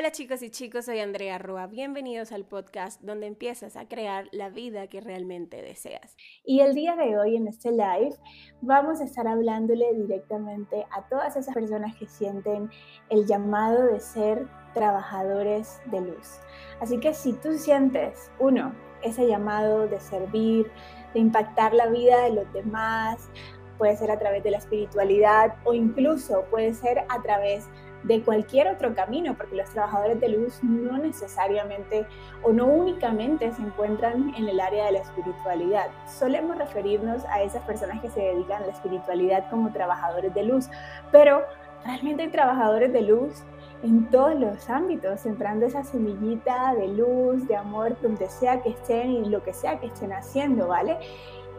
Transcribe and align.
Hola 0.00 0.12
chicos 0.12 0.40
y 0.40 0.48
chicos, 0.48 0.86
soy 0.86 0.98
Andrea 1.00 1.36
Rua. 1.36 1.66
Bienvenidos 1.66 2.32
al 2.32 2.46
podcast 2.46 3.02
donde 3.02 3.26
empiezas 3.26 3.76
a 3.76 3.86
crear 3.86 4.28
la 4.32 4.48
vida 4.48 4.86
que 4.86 5.02
realmente 5.02 5.60
deseas. 5.60 6.16
Y 6.42 6.60
el 6.60 6.74
día 6.74 6.96
de 6.96 7.18
hoy 7.18 7.36
en 7.36 7.46
este 7.46 7.70
live 7.70 8.16
vamos 8.62 9.02
a 9.02 9.04
estar 9.04 9.28
hablándole 9.28 9.92
directamente 9.92 10.86
a 10.90 11.06
todas 11.10 11.36
esas 11.36 11.52
personas 11.52 11.94
que 11.96 12.06
sienten 12.06 12.70
el 13.10 13.26
llamado 13.26 13.88
de 13.88 14.00
ser 14.00 14.48
trabajadores 14.72 15.82
de 15.90 16.00
luz. 16.00 16.40
Así 16.80 16.98
que 16.98 17.12
si 17.12 17.34
tú 17.34 17.58
sientes, 17.58 18.32
uno, 18.38 18.74
ese 19.02 19.26
llamado 19.26 19.86
de 19.86 20.00
servir, 20.00 20.72
de 21.12 21.20
impactar 21.20 21.74
la 21.74 21.88
vida 21.88 22.22
de 22.22 22.30
los 22.30 22.50
demás, 22.54 23.28
puede 23.76 23.98
ser 23.98 24.10
a 24.10 24.18
través 24.18 24.42
de 24.44 24.52
la 24.52 24.58
espiritualidad 24.58 25.56
o 25.64 25.74
incluso 25.74 26.46
puede 26.50 26.72
ser 26.72 27.04
a 27.10 27.20
través 27.20 27.66
de 27.66 27.89
de 28.02 28.22
cualquier 28.22 28.68
otro 28.68 28.94
camino, 28.94 29.34
porque 29.34 29.56
los 29.56 29.68
trabajadores 29.70 30.20
de 30.20 30.28
luz 30.28 30.62
no 30.62 30.98
necesariamente 30.98 32.06
o 32.42 32.52
no 32.52 32.66
únicamente 32.66 33.52
se 33.52 33.62
encuentran 33.62 34.34
en 34.36 34.48
el 34.48 34.60
área 34.60 34.86
de 34.86 34.92
la 34.92 34.98
espiritualidad. 35.00 35.88
Solemos 36.06 36.56
referirnos 36.58 37.24
a 37.26 37.42
esas 37.42 37.62
personas 37.64 38.00
que 38.00 38.10
se 38.10 38.20
dedican 38.20 38.62
a 38.62 38.66
la 38.66 38.72
espiritualidad 38.72 39.50
como 39.50 39.72
trabajadores 39.72 40.32
de 40.34 40.44
luz, 40.44 40.68
pero 41.12 41.42
realmente 41.84 42.24
hay 42.24 42.30
trabajadores 42.30 42.92
de 42.92 43.02
luz 43.02 43.42
en 43.82 44.10
todos 44.10 44.38
los 44.38 44.68
ámbitos, 44.68 45.20
sembrando 45.20 45.66
esa 45.66 45.82
semillita 45.84 46.74
de 46.74 46.88
luz, 46.88 47.46
de 47.48 47.56
amor, 47.56 47.96
donde 48.02 48.28
sea 48.28 48.60
que 48.60 48.70
estén 48.70 49.10
y 49.12 49.24
lo 49.26 49.42
que 49.42 49.54
sea 49.54 49.78
que 49.80 49.86
estén 49.86 50.12
haciendo, 50.12 50.68
¿vale? 50.68 50.98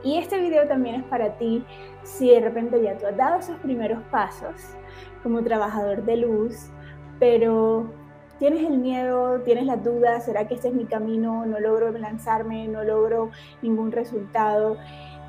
Y 0.04 0.18
este 0.18 0.40
video 0.40 0.68
también 0.68 0.96
es 0.96 1.04
para 1.06 1.38
ti 1.38 1.64
si 2.04 2.30
de 2.30 2.40
repente 2.40 2.82
ya 2.82 2.98
tú 2.98 3.06
has 3.06 3.18
dado 3.18 3.40
esos 3.40 3.58
primeros 3.60 4.02
pasos 4.12 4.76
como 5.24 5.44
trabajador 5.44 6.04
de 6.04 6.18
luz, 6.18 6.70
pero 7.20 7.92
tienes 8.40 8.64
el 8.64 8.80
miedo, 8.80 9.42
tienes 9.42 9.66
las 9.66 9.84
dudas, 9.84 10.26
¿será 10.26 10.48
que 10.48 10.56
este 10.56 10.70
es 10.70 10.74
mi 10.74 10.86
camino? 10.86 11.46
No 11.46 11.60
logro 11.60 11.92
lanzarme, 11.92 12.68
no 12.68 12.84
logro 12.84 13.30
ningún 13.62 13.92
resultado. 13.92 14.78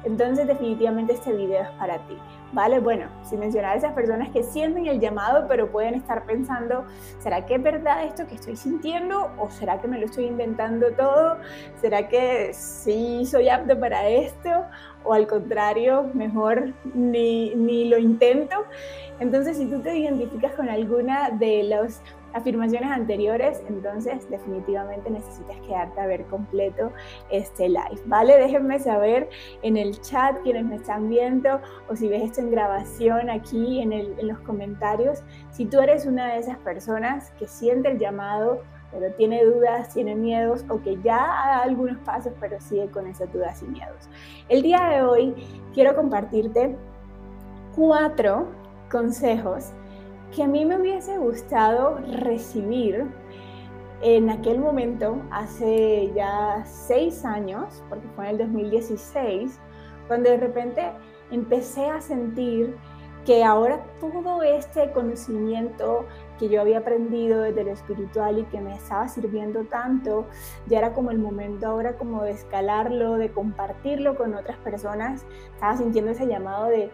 Entonces 0.04 0.46
definitivamente 0.46 1.12
este 1.12 1.32
video 1.32 1.62
es 1.62 1.70
para 1.78 1.98
ti, 2.08 2.18
¿vale? 2.52 2.80
Bueno, 2.80 3.06
sin 3.22 3.38
mencionar 3.38 3.72
a 3.72 3.76
esas 3.76 3.92
personas 3.92 4.30
que 4.30 4.42
sienten 4.42 4.86
el 4.86 4.98
llamado, 4.98 5.46
pero 5.46 5.70
pueden 5.70 5.94
estar 5.94 6.24
pensando, 6.24 6.84
¿será 7.20 7.46
que 7.46 7.54
es 7.54 7.62
verdad 7.62 8.04
esto 8.04 8.26
que 8.26 8.34
estoy 8.34 8.56
sintiendo? 8.56 9.30
¿O 9.38 9.48
será 9.50 9.80
que 9.80 9.86
me 9.86 9.98
lo 9.98 10.06
estoy 10.06 10.24
inventando 10.24 10.90
todo? 10.92 11.36
¿Será 11.80 12.08
que 12.08 12.52
sí 12.52 13.24
soy 13.26 13.48
apto 13.48 13.78
para 13.78 14.08
esto? 14.08 14.50
¿O 15.04 15.12
al 15.14 15.26
contrario, 15.26 16.10
mejor 16.14 16.72
ni, 16.94 17.54
ni 17.54 17.88
lo 17.88 17.98
intento? 17.98 18.64
Entonces, 19.20 19.56
si 19.56 19.66
tú 19.66 19.80
te 19.80 19.96
identificas 19.96 20.52
con 20.54 20.68
alguna 20.68 21.30
de 21.30 21.62
las 21.64 22.02
afirmaciones 22.32 22.90
anteriores, 22.90 23.62
entonces 23.68 24.28
definitivamente 24.30 25.10
necesitas 25.10 25.56
quedarte 25.60 26.00
a 26.00 26.06
ver 26.06 26.24
completo 26.26 26.92
este 27.30 27.68
live, 27.68 28.00
¿vale? 28.06 28.38
Déjenme 28.38 28.78
saber 28.78 29.28
en 29.62 29.76
el 29.76 30.00
chat 30.00 30.40
quienes 30.42 30.64
me 30.64 30.76
están 30.76 31.08
viendo 31.08 31.60
o 31.88 31.96
si 31.96 32.08
ves 32.08 32.22
esto 32.22 32.40
en 32.40 32.50
grabación 32.50 33.30
aquí 33.30 33.80
en, 33.80 33.92
en 33.92 34.28
los 34.28 34.38
comentarios, 34.40 35.22
si 35.50 35.66
tú 35.66 35.80
eres 35.80 36.06
una 36.06 36.32
de 36.32 36.40
esas 36.40 36.58
personas 36.58 37.30
que 37.38 37.46
siente 37.46 37.90
el 37.90 37.98
llamado 37.98 38.62
pero 38.92 39.12
tiene 39.14 39.44
dudas, 39.44 39.88
tiene 39.92 40.14
miedos 40.14 40.64
o 40.68 40.80
que 40.80 40.98
ya 41.02 41.18
ha 41.18 41.62
algunos 41.62 41.98
pasos, 41.98 42.32
pero 42.38 42.60
sigue 42.60 42.88
con 42.90 43.06
esas 43.06 43.32
dudas 43.32 43.62
y 43.62 43.66
miedos. 43.66 44.08
El 44.48 44.62
día 44.62 44.84
de 44.84 45.02
hoy 45.02 45.34
quiero 45.74 45.94
compartirte 45.96 46.76
cuatro 47.74 48.48
consejos 48.90 49.72
que 50.34 50.42
a 50.42 50.46
mí 50.46 50.64
me 50.64 50.78
hubiese 50.78 51.18
gustado 51.18 51.98
recibir 52.20 53.06
en 54.02 54.30
aquel 54.30 54.58
momento, 54.58 55.22
hace 55.30 56.12
ya 56.14 56.64
seis 56.66 57.24
años, 57.24 57.82
porque 57.88 58.06
fue 58.16 58.24
en 58.24 58.30
el 58.32 58.38
2016, 58.38 59.60
cuando 60.08 60.28
de 60.30 60.38
repente 60.38 60.90
empecé 61.30 61.88
a 61.88 62.00
sentir 62.00 62.76
que 63.24 63.44
ahora 63.44 63.80
todo 64.00 64.42
este 64.42 64.90
conocimiento 64.90 66.04
que 66.42 66.48
yo 66.48 66.60
había 66.60 66.78
aprendido 66.78 67.42
desde 67.42 67.62
lo 67.62 67.70
espiritual 67.70 68.40
y 68.40 68.42
que 68.46 68.60
me 68.60 68.74
estaba 68.74 69.06
sirviendo 69.06 69.62
tanto, 69.62 70.26
ya 70.66 70.78
era 70.78 70.92
como 70.92 71.12
el 71.12 71.20
momento 71.20 71.68
ahora 71.68 71.92
como 71.92 72.24
de 72.24 72.32
escalarlo, 72.32 73.16
de 73.16 73.30
compartirlo 73.30 74.16
con 74.16 74.34
otras 74.34 74.56
personas. 74.58 75.24
Estaba 75.54 75.76
sintiendo 75.76 76.10
ese 76.10 76.26
llamado 76.26 76.66
de 76.66 76.90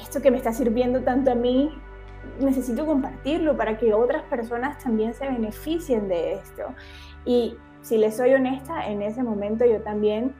esto 0.00 0.22
que 0.22 0.30
me 0.30 0.38
está 0.38 0.54
sirviendo 0.54 1.02
tanto 1.02 1.30
a 1.30 1.34
mí, 1.34 1.78
necesito 2.40 2.86
compartirlo 2.86 3.54
para 3.54 3.76
que 3.76 3.92
otras 3.92 4.22
personas 4.22 4.82
también 4.82 5.12
se 5.12 5.28
beneficien 5.28 6.08
de 6.08 6.36
esto. 6.36 6.62
Y 7.26 7.58
si 7.82 7.98
les 7.98 8.16
soy 8.16 8.32
honesta, 8.32 8.88
en 8.88 9.02
ese 9.02 9.22
momento 9.22 9.66
yo 9.66 9.82
también 9.82 10.34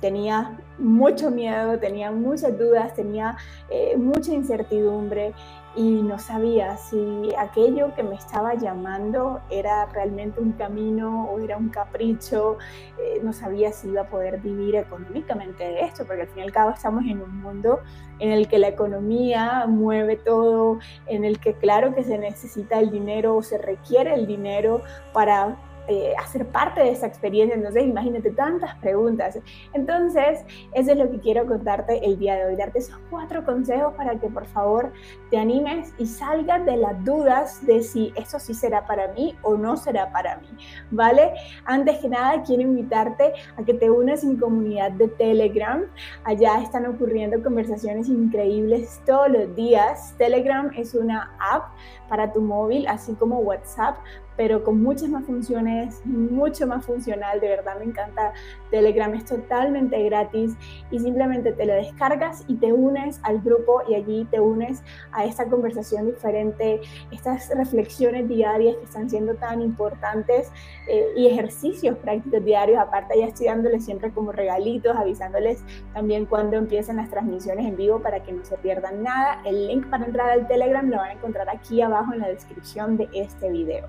tenía 0.00 0.58
mucho 0.78 1.30
miedo, 1.30 1.78
tenía 1.78 2.10
muchas 2.10 2.58
dudas, 2.58 2.94
tenía 2.94 3.36
eh, 3.70 3.96
mucha 3.96 4.32
incertidumbre 4.32 5.32
y 5.76 6.02
no 6.02 6.18
sabía 6.18 6.76
si 6.78 7.34
aquello 7.38 7.94
que 7.94 8.02
me 8.02 8.14
estaba 8.14 8.54
llamando 8.54 9.40
era 9.50 9.84
realmente 9.86 10.40
un 10.40 10.52
camino 10.52 11.28
o 11.30 11.38
era 11.38 11.58
un 11.58 11.68
capricho, 11.68 12.56
eh, 12.98 13.20
no 13.22 13.34
sabía 13.34 13.72
si 13.72 13.88
iba 13.88 14.02
a 14.02 14.08
poder 14.08 14.40
vivir 14.40 14.76
económicamente 14.76 15.64
de 15.64 15.80
esto, 15.82 16.06
porque 16.06 16.22
al 16.22 16.28
fin 16.28 16.38
y 16.38 16.46
al 16.46 16.52
cabo 16.52 16.70
estamos 16.70 17.04
en 17.04 17.20
un 17.20 17.42
mundo 17.42 17.80
en 18.18 18.30
el 18.30 18.48
que 18.48 18.58
la 18.58 18.68
economía 18.68 19.66
mueve 19.68 20.16
todo, 20.16 20.78
en 21.06 21.26
el 21.26 21.38
que 21.38 21.52
claro 21.52 21.94
que 21.94 22.04
se 22.04 22.16
necesita 22.16 22.80
el 22.80 22.90
dinero 22.90 23.36
o 23.36 23.42
se 23.42 23.58
requiere 23.58 24.14
el 24.14 24.26
dinero 24.26 24.82
para 25.12 25.58
eh, 25.88 26.14
hacer 26.18 26.46
parte 26.46 26.80
de 26.80 26.90
esa 26.90 27.06
experiencia. 27.06 27.56
Entonces, 27.56 27.84
imagínate 27.84 28.30
tantas 28.30 28.74
preguntas. 28.76 29.38
Entonces, 29.72 30.44
eso 30.72 30.92
es 30.92 30.98
lo 30.98 31.10
que 31.10 31.20
quiero 31.20 31.46
contarte 31.46 32.04
el 32.04 32.18
día 32.18 32.36
de 32.36 32.46
hoy, 32.46 32.56
darte 32.56 32.78
esos 32.78 32.98
cuatro 33.10 33.44
consejos 33.44 33.94
para 33.94 34.18
que 34.18 34.28
por 34.28 34.46
favor 34.46 34.92
te 35.30 35.38
animes 35.38 35.92
y 35.98 36.06
salgas 36.06 36.64
de 36.64 36.76
las 36.76 37.04
dudas 37.04 37.64
de 37.66 37.82
si 37.82 38.12
eso 38.16 38.38
sí 38.38 38.54
será 38.54 38.86
para 38.86 39.08
mí 39.12 39.36
o 39.42 39.56
no 39.56 39.76
será 39.76 40.12
para 40.12 40.36
mí, 40.38 40.48
¿vale? 40.90 41.32
Antes 41.64 41.98
que 41.98 42.08
nada, 42.08 42.42
quiero 42.42 42.62
invitarte 42.62 43.32
a 43.56 43.64
que 43.64 43.74
te 43.74 43.90
unas 43.90 44.24
en 44.24 44.36
comunidad 44.36 44.92
de 44.92 45.08
Telegram. 45.08 45.84
Allá 46.24 46.60
están 46.62 46.86
ocurriendo 46.86 47.42
conversaciones 47.42 48.08
increíbles 48.08 49.00
todos 49.06 49.28
los 49.28 49.54
días. 49.54 50.14
Telegram 50.18 50.70
es 50.76 50.94
una 50.94 51.32
app 51.38 51.70
para 52.08 52.32
tu 52.32 52.40
móvil, 52.40 52.86
así 52.88 53.14
como 53.14 53.40
WhatsApp, 53.40 53.96
pero 54.36 54.62
con 54.62 54.82
muchas 54.82 55.08
más 55.08 55.24
funciones, 55.24 55.75
mucho 56.04 56.66
más 56.66 56.84
funcional. 56.84 57.40
De 57.40 57.48
verdad 57.48 57.78
me 57.78 57.84
encanta 57.84 58.32
Telegram, 58.70 59.12
es 59.14 59.24
totalmente 59.24 60.02
gratis 60.04 60.54
y 60.90 60.98
simplemente 60.98 61.52
te 61.52 61.66
lo 61.66 61.74
descargas 61.74 62.44
y 62.48 62.56
te 62.56 62.72
unes 62.72 63.20
al 63.22 63.40
grupo 63.40 63.82
y 63.88 63.94
allí 63.94 64.26
te 64.30 64.40
unes 64.40 64.82
a 65.12 65.24
esta 65.24 65.46
conversación 65.46 66.06
diferente, 66.06 66.80
estas 67.10 67.48
reflexiones 67.54 68.28
diarias 68.28 68.76
que 68.76 68.84
están 68.84 69.08
siendo 69.10 69.34
tan 69.34 69.62
importantes 69.62 70.50
eh, 70.88 71.06
y 71.16 71.26
ejercicios 71.26 71.96
prácticos 71.98 72.44
diarios. 72.44 72.78
Aparte 72.78 73.18
ya 73.18 73.26
estoy 73.26 73.46
dándoles 73.46 73.84
siempre 73.84 74.10
como 74.12 74.32
regalitos, 74.32 74.96
avisándoles 74.96 75.62
también 75.92 76.26
cuando 76.26 76.56
empiecen 76.56 76.96
las 76.96 77.10
transmisiones 77.10 77.66
en 77.66 77.76
vivo 77.76 78.00
para 78.00 78.22
que 78.22 78.32
no 78.32 78.44
se 78.44 78.56
pierdan 78.58 79.02
nada. 79.02 79.40
El 79.44 79.68
link 79.68 79.86
para 79.88 80.06
entrar 80.06 80.30
al 80.30 80.46
Telegram 80.48 80.88
lo 80.88 80.96
van 80.96 81.10
a 81.10 81.12
encontrar 81.12 81.48
aquí 81.48 81.80
abajo 81.80 82.12
en 82.12 82.20
la 82.20 82.28
descripción 82.28 82.96
de 82.96 83.08
este 83.12 83.50
video 83.50 83.86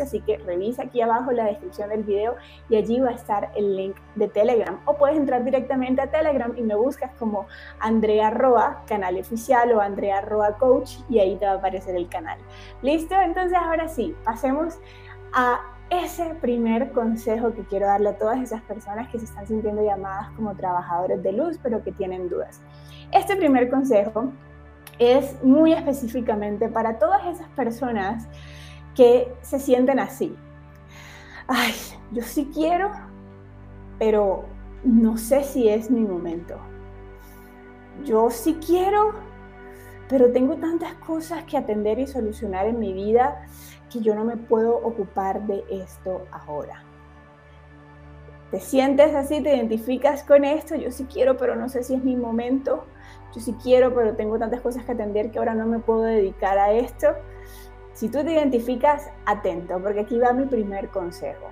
así 0.00 0.20
que 0.20 0.38
revisa 0.38 0.82
aquí 0.82 1.00
abajo 1.00 1.25
la 1.32 1.44
descripción 1.44 1.88
del 1.90 2.02
video 2.02 2.36
y 2.68 2.76
allí 2.76 3.00
va 3.00 3.10
a 3.10 3.14
estar 3.14 3.50
el 3.56 3.76
link 3.76 3.96
de 4.14 4.28
Telegram. 4.28 4.80
O 4.84 4.96
puedes 4.96 5.16
entrar 5.16 5.44
directamente 5.44 6.02
a 6.02 6.10
Telegram 6.10 6.52
y 6.56 6.62
me 6.62 6.74
buscas 6.74 7.12
como 7.18 7.46
Andrea 7.80 8.30
Roa, 8.30 8.82
canal 8.86 9.18
oficial 9.18 9.72
o 9.72 9.80
Andrea 9.80 10.20
Roa 10.20 10.56
Coach 10.58 10.96
y 11.08 11.18
ahí 11.18 11.36
te 11.36 11.46
va 11.46 11.52
a 11.52 11.56
aparecer 11.56 11.96
el 11.96 12.08
canal. 12.08 12.38
¿Listo? 12.82 13.14
Entonces 13.14 13.56
ahora 13.58 13.88
sí, 13.88 14.14
pasemos 14.24 14.78
a 15.32 15.60
ese 15.90 16.34
primer 16.40 16.90
consejo 16.90 17.52
que 17.52 17.62
quiero 17.64 17.86
darle 17.86 18.10
a 18.10 18.18
todas 18.18 18.40
esas 18.40 18.60
personas 18.62 19.08
que 19.08 19.18
se 19.18 19.26
están 19.26 19.46
sintiendo 19.46 19.84
llamadas 19.84 20.30
como 20.30 20.54
trabajadores 20.56 21.22
de 21.22 21.32
luz, 21.32 21.58
pero 21.62 21.82
que 21.84 21.92
tienen 21.92 22.28
dudas. 22.28 22.60
Este 23.12 23.36
primer 23.36 23.70
consejo 23.70 24.32
es 24.98 25.42
muy 25.44 25.72
específicamente 25.72 26.68
para 26.68 26.98
todas 26.98 27.26
esas 27.26 27.48
personas 27.50 28.26
que 28.94 29.32
se 29.42 29.58
sienten 29.58 30.00
así. 30.00 30.36
Ay, 31.48 31.74
yo 32.10 32.22
sí 32.22 32.50
quiero, 32.52 32.90
pero 33.98 34.44
no 34.82 35.16
sé 35.16 35.44
si 35.44 35.68
es 35.68 35.90
mi 35.90 36.00
momento. 36.00 36.56
Yo 38.04 38.30
sí 38.30 38.58
quiero, 38.64 39.14
pero 40.08 40.32
tengo 40.32 40.56
tantas 40.56 40.94
cosas 40.94 41.44
que 41.44 41.56
atender 41.56 42.00
y 42.00 42.06
solucionar 42.08 42.66
en 42.66 42.80
mi 42.80 42.92
vida 42.92 43.46
que 43.90 44.00
yo 44.00 44.14
no 44.16 44.24
me 44.24 44.36
puedo 44.36 44.76
ocupar 44.76 45.46
de 45.46 45.64
esto 45.70 46.26
ahora. 46.32 46.82
¿Te 48.50 48.58
sientes 48.58 49.14
así? 49.14 49.40
¿Te 49.40 49.54
identificas 49.54 50.24
con 50.24 50.44
esto? 50.44 50.74
Yo 50.74 50.90
sí 50.90 51.04
quiero, 51.04 51.36
pero 51.36 51.54
no 51.54 51.68
sé 51.68 51.84
si 51.84 51.94
es 51.94 52.02
mi 52.02 52.16
momento. 52.16 52.84
Yo 53.34 53.40
sí 53.40 53.54
quiero, 53.62 53.94
pero 53.94 54.14
tengo 54.14 54.38
tantas 54.38 54.60
cosas 54.60 54.84
que 54.84 54.92
atender 54.92 55.30
que 55.30 55.38
ahora 55.38 55.54
no 55.54 55.66
me 55.66 55.78
puedo 55.78 56.02
dedicar 56.02 56.58
a 56.58 56.72
esto 56.72 57.08
Si 57.96 58.10
tú 58.10 58.22
te 58.22 58.34
identificas, 58.34 59.10
atento, 59.24 59.80
porque 59.82 60.00
aquí 60.00 60.18
va 60.18 60.34
mi 60.34 60.44
primer 60.44 60.90
consejo. 60.90 61.46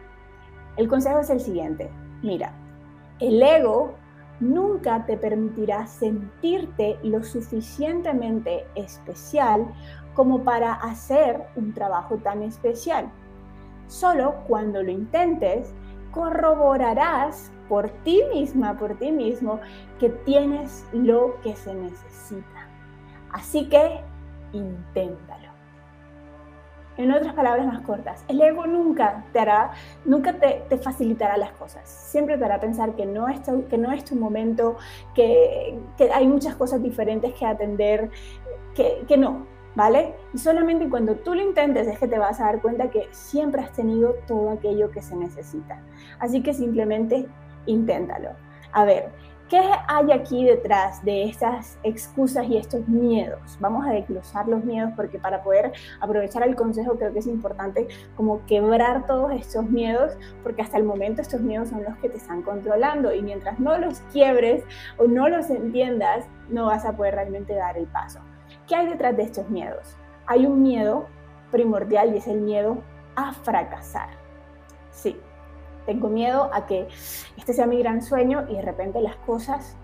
El 0.76 0.88
consejo 0.88 1.20
es 1.20 1.30
el 1.30 1.40
siguiente. 1.40 1.88
Mira, 2.22 2.52
el 3.18 3.42
ego 3.42 3.94
nunca 4.40 5.06
te 5.06 5.16
permitirá 5.16 5.86
sentirte 5.86 6.98
lo 7.02 7.24
suficientemente 7.24 8.66
especial 8.74 9.66
como 10.12 10.44
para 10.44 10.74
hacer 10.74 11.46
un 11.56 11.72
trabajo 11.72 12.18
tan 12.18 12.42
especial. 12.42 13.10
Solo 13.86 14.34
cuando 14.46 14.82
lo 14.82 14.90
intentes, 14.90 15.72
corroborarás 16.10 17.52
por 17.70 17.88
ti 17.88 18.22
misma, 18.34 18.76
por 18.76 18.98
ti 18.98 19.12
mismo, 19.12 19.60
que 19.98 20.10
tienes 20.10 20.84
lo 20.92 21.40
que 21.40 21.56
se 21.56 21.72
necesita. 21.72 22.68
Así 23.32 23.66
que 23.70 24.02
inténtalo. 24.52 25.33
En 26.96 27.10
otras 27.10 27.34
palabras 27.34 27.66
más 27.66 27.80
cortas, 27.80 28.24
el 28.28 28.40
ego 28.40 28.66
nunca 28.66 29.24
te 29.32 29.40
hará, 29.40 29.72
nunca 30.04 30.34
te, 30.34 30.78
facilitará 30.78 31.36
las 31.36 31.50
cosas. 31.52 31.88
Siempre 31.88 32.38
te 32.38 32.44
hará 32.44 32.60
pensar 32.60 32.94
que 32.94 33.04
no 33.04 33.28
es 33.28 33.42
tu, 33.42 33.66
que 33.66 33.78
no 33.78 33.90
es 33.92 34.04
tu 34.04 34.14
momento, 34.14 34.76
que, 35.14 35.76
hay 36.12 36.26
muchas 36.28 36.54
cosas 36.54 36.82
diferentes 36.82 37.34
que 37.34 37.46
atender, 37.46 38.10
que, 38.74 39.04
que 39.08 39.16
no, 39.16 39.46
¿vale? 39.74 40.14
Y 40.32 40.38
solamente 40.38 40.88
cuando 40.88 41.16
tú 41.16 41.34
lo 41.34 41.42
intentes 41.42 41.88
es 41.88 41.98
que 41.98 42.06
te 42.06 42.18
vas 42.18 42.40
a 42.40 42.44
dar 42.44 42.62
cuenta 42.62 42.90
que 42.90 43.08
siempre 43.10 43.60
has 43.60 43.72
tenido 43.72 44.14
todo 44.26 44.50
aquello 44.50 44.90
que 44.90 45.02
se 45.02 45.16
necesita. 45.16 45.82
Así 46.20 46.42
que 46.42 46.54
simplemente 46.54 47.26
inténtalo. 47.66 48.30
A 48.72 48.84
ver, 48.84 49.10
¿qué 49.48 49.60
hay 49.88 50.12
aquí 50.12 50.44
detrás 50.44 51.04
de 51.04 51.24
estas 51.24 51.78
excusas 51.82 52.46
y 52.48 52.56
estos 52.56 52.86
miedos? 52.88 53.56
Vamos 53.60 53.86
a 53.86 53.90
desglosar 53.90 54.48
los 54.48 54.64
miedos 54.64 54.92
porque 54.96 55.18
para 55.18 55.42
poder 55.42 55.72
aprovechar 56.00 56.42
el 56.42 56.56
consejo 56.56 56.96
creo 56.96 57.12
que 57.12 57.18
es 57.18 57.26
importante 57.26 57.88
como 58.16 58.44
quebrar 58.46 59.06
todos 59.06 59.32
estos 59.32 59.68
miedos 59.68 60.12
porque 60.42 60.62
hasta 60.62 60.78
el 60.78 60.84
momento 60.84 61.22
estos 61.22 61.40
miedos 61.40 61.68
son 61.68 61.84
los 61.84 61.96
que 61.98 62.08
te 62.08 62.16
están 62.16 62.42
controlando 62.42 63.12
y 63.12 63.22
mientras 63.22 63.58
no 63.60 63.76
los 63.78 64.00
quiebres 64.12 64.64
o 64.98 65.04
no 65.04 65.28
los 65.28 65.50
entiendas 65.50 66.26
no 66.48 66.66
vas 66.66 66.84
a 66.84 66.96
poder 66.96 67.14
realmente 67.14 67.54
dar 67.54 67.76
el 67.76 67.86
paso. 67.86 68.20
¿Qué 68.66 68.76
hay 68.76 68.88
detrás 68.88 69.16
de 69.16 69.24
estos 69.24 69.48
miedos? 69.50 69.96
Hay 70.26 70.46
un 70.46 70.62
miedo 70.62 71.06
primordial 71.50 72.14
y 72.14 72.18
es 72.18 72.26
el 72.26 72.40
miedo 72.40 72.78
a 73.14 73.32
fracasar. 73.32 74.23
Tengo 75.86 76.08
miedo 76.08 76.50
a 76.52 76.66
que 76.66 76.88
este 77.36 77.52
sea 77.52 77.66
mi 77.66 77.78
gran 77.78 78.02
sueño 78.02 78.46
y 78.48 78.54
de 78.54 78.62
repente 78.62 79.00
las 79.00 79.16
cosas 79.16 79.76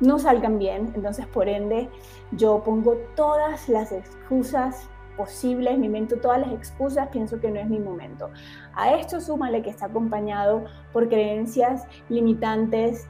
no 0.00 0.18
salgan 0.18 0.58
bien. 0.58 0.92
Entonces, 0.94 1.26
por 1.26 1.48
ende, 1.48 1.88
yo 2.32 2.62
pongo 2.64 2.96
todas 3.14 3.68
las 3.68 3.92
excusas 3.92 4.88
posibles, 5.16 5.78
me 5.78 5.86
invento 5.86 6.16
todas 6.16 6.40
las 6.40 6.52
excusas, 6.52 7.08
pienso 7.08 7.40
que 7.40 7.50
no 7.50 7.60
es 7.60 7.68
mi 7.68 7.78
momento. 7.78 8.30
A 8.74 8.94
esto 8.94 9.20
súmale 9.20 9.62
que 9.62 9.70
está 9.70 9.86
acompañado 9.86 10.64
por 10.92 11.08
creencias 11.08 11.86
limitantes 12.08 13.06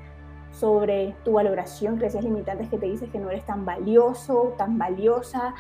sobre 0.53 1.15
tu 1.25 1.33
valoración, 1.33 1.97
creencias 1.97 2.25
limitantes 2.25 2.69
que 2.69 2.79
te 2.79 2.87
dices 2.87 3.09
que 3.11 3.19
no 3.19 3.31
eres 3.31 3.45
tan 3.47 3.65
valioso, 3.65 4.55
tan 4.59 4.79
valiosa, 4.79 5.55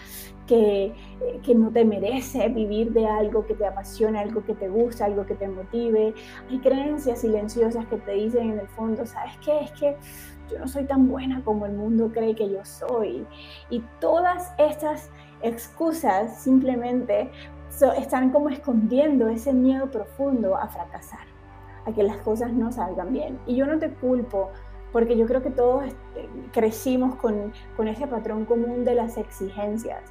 que, 0.47 0.87
eh, 0.87 1.41
que, 1.45 1.55
no 1.55 1.71
te 1.71 1.85
merece 1.85 2.49
vivir 2.49 2.93
de 2.93 3.07
algo 3.07 3.47
que 3.47 3.55
te 3.55 3.67
apasiona, 3.67 4.21
algo 4.21 4.45
que 4.45 4.55
te 4.55 4.69
gusta, 4.69 5.05
algo 5.05 5.25
que 5.25 5.35
te 5.35 5.49
motive. 5.49 6.13
Hay 6.51 6.59
creencias 6.59 7.21
silenciosas 7.21 7.87
que 7.87 7.97
te 7.99 8.13
dicen 8.13 8.51
en 8.51 8.59
el 8.59 8.69
fondo, 8.69 9.07
¿sabes 9.07 9.37
qué? 9.45 9.61
Es 9.61 9.73
que 9.73 9.97
yo 10.51 10.59
no 10.59 10.67
soy 10.67 10.85
tan 10.85 11.09
buena 11.09 11.43
como 11.45 11.67
el 11.67 11.73
mundo 11.73 12.11
cree 12.13 12.35
que 12.35 12.51
yo 12.51 12.65
soy. 12.65 13.27
Y 13.71 13.83
todas 14.01 14.53
estas 14.59 15.11
excusas 15.43 16.43
simplemente 16.43 17.31
están 17.97 18.31
como 18.31 18.49
escondiendo 18.49 19.29
ese 19.29 19.53
miedo 19.53 19.91
profundo 19.91 20.57
a 20.57 20.69
fracasar, 20.69 21.27
a 21.87 21.93
que 21.93 22.03
las 22.03 22.17
cosas 22.19 22.53
no 22.53 22.73
salgan 22.73 23.13
bien. 23.13 23.39
Y 23.47 23.57
yo 23.57 23.67
no 23.67 23.79
te 23.79 23.91
culpo 23.91 24.51
porque 24.93 25.17
yo 25.17 25.27
creo 25.27 25.43
que 25.43 25.51
todos 25.51 25.85
este, 25.85 26.29
crecimos 26.53 27.15
con, 27.17 27.53
con 27.77 27.89
ese 27.89 28.07
patrón 28.07 28.45
común 28.45 28.85
de 28.85 28.95
las 28.95 29.17
exigencias. 29.17 30.03